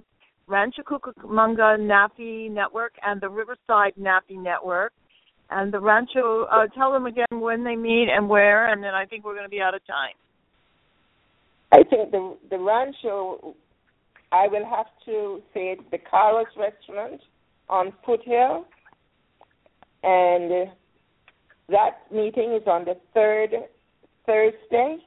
Rancho 0.47 0.81
Cucamonga 0.83 1.77
NAFE 1.79 2.51
Network 2.51 2.93
and 3.05 3.19
the 3.19 3.29
Riverside 3.29 3.93
NAFE 3.99 4.37
Network. 4.37 4.93
And 5.49 5.73
the 5.73 5.79
Rancho, 5.79 6.43
uh, 6.43 6.67
tell 6.75 6.91
them 6.91 7.05
again 7.05 7.25
when 7.31 7.63
they 7.63 7.75
meet 7.75 8.09
and 8.09 8.27
where, 8.27 8.71
and 8.71 8.83
then 8.83 8.93
I 8.93 9.05
think 9.05 9.23
we're 9.23 9.33
going 9.33 9.45
to 9.45 9.49
be 9.49 9.61
out 9.61 9.73
of 9.73 9.85
time. 9.87 10.13
I 11.71 11.83
think 11.83 12.11
the 12.11 12.37
the 12.49 12.57
Rancho, 12.57 13.55
I 14.31 14.47
will 14.47 14.65
have 14.65 14.87
to 15.05 15.41
say 15.53 15.71
it's 15.71 15.83
the 15.91 15.97
Carlos 15.97 16.47
Restaurant 16.57 17.21
on 17.69 17.93
Foothill, 18.05 18.65
and 20.03 20.69
that 21.69 22.11
meeting 22.11 22.53
is 22.53 22.67
on 22.67 22.85
the 22.85 22.95
third 23.13 23.51
Thursday 24.25 24.97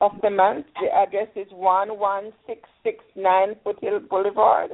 of 0.00 0.12
the 0.22 0.30
month. 0.30 0.66
The 0.80 0.88
address 0.94 1.28
is 1.36 1.46
one 1.52 1.98
one 1.98 2.32
six 2.46 2.60
six 2.82 3.04
nine 3.16 3.54
Foothill 3.64 4.00
Boulevard. 4.00 4.72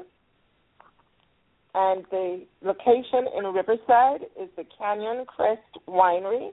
And 1.75 2.05
the 2.11 2.47
location 2.63 3.27
in 3.37 3.45
Riverside 3.45 4.23
is 4.41 4.49
the 4.57 4.65
Canyon 4.79 5.25
Crest 5.27 5.61
Winery 5.87 6.51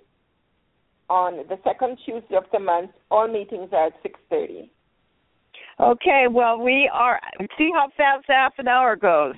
on 1.10 1.38
the 1.48 1.58
second 1.64 1.98
Tuesday 2.06 2.36
of 2.36 2.44
the 2.52 2.60
month. 2.60 2.92
All 3.10 3.28
meetings 3.28 3.70
are 3.72 3.88
at 3.88 4.04
6.30. 4.04 4.70
Okay, 5.80 6.26
well, 6.30 6.60
we 6.60 6.90
are, 6.94 7.20
see 7.58 7.70
how 7.74 7.90
fast 7.98 8.26
half 8.28 8.54
an 8.58 8.68
hour 8.68 8.96
goes. 8.96 9.36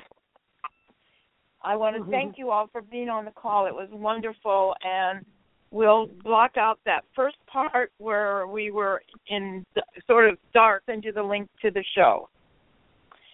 I 1.63 1.75
want 1.75 1.95
to 1.95 2.01
mm-hmm. 2.01 2.11
thank 2.11 2.37
you 2.37 2.51
all 2.51 2.67
for 2.71 2.81
being 2.81 3.09
on 3.09 3.25
the 3.25 3.31
call. 3.31 3.65
It 3.65 3.73
was 3.73 3.89
wonderful, 3.91 4.75
and 4.83 5.25
we'll 5.71 6.07
block 6.23 6.55
out 6.57 6.79
that 6.85 7.03
first 7.15 7.37
part 7.51 7.91
where 7.97 8.47
we 8.47 8.71
were 8.71 9.01
in 9.27 9.65
sort 10.05 10.29
of 10.29 10.37
dark, 10.53 10.83
send 10.85 11.03
you 11.03 11.11
the 11.11 11.23
link 11.23 11.49
to 11.63 11.71
the 11.71 11.83
show. 11.95 12.29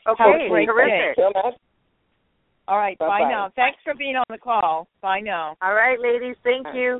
Okay, 0.07 0.47
terrific. 0.65 1.17
All 2.67 2.77
right. 2.77 2.97
Bye-bye. 2.97 3.23
Bye 3.23 3.29
now. 3.29 3.51
Thanks 3.55 3.79
for 3.83 3.93
being 3.95 4.15
on 4.15 4.25
the 4.29 4.37
call. 4.37 4.87
Bye 5.01 5.19
now. 5.19 5.55
All 5.61 5.73
right, 5.73 5.99
ladies. 5.99 6.35
Thank 6.43 6.67
you. 6.73 6.99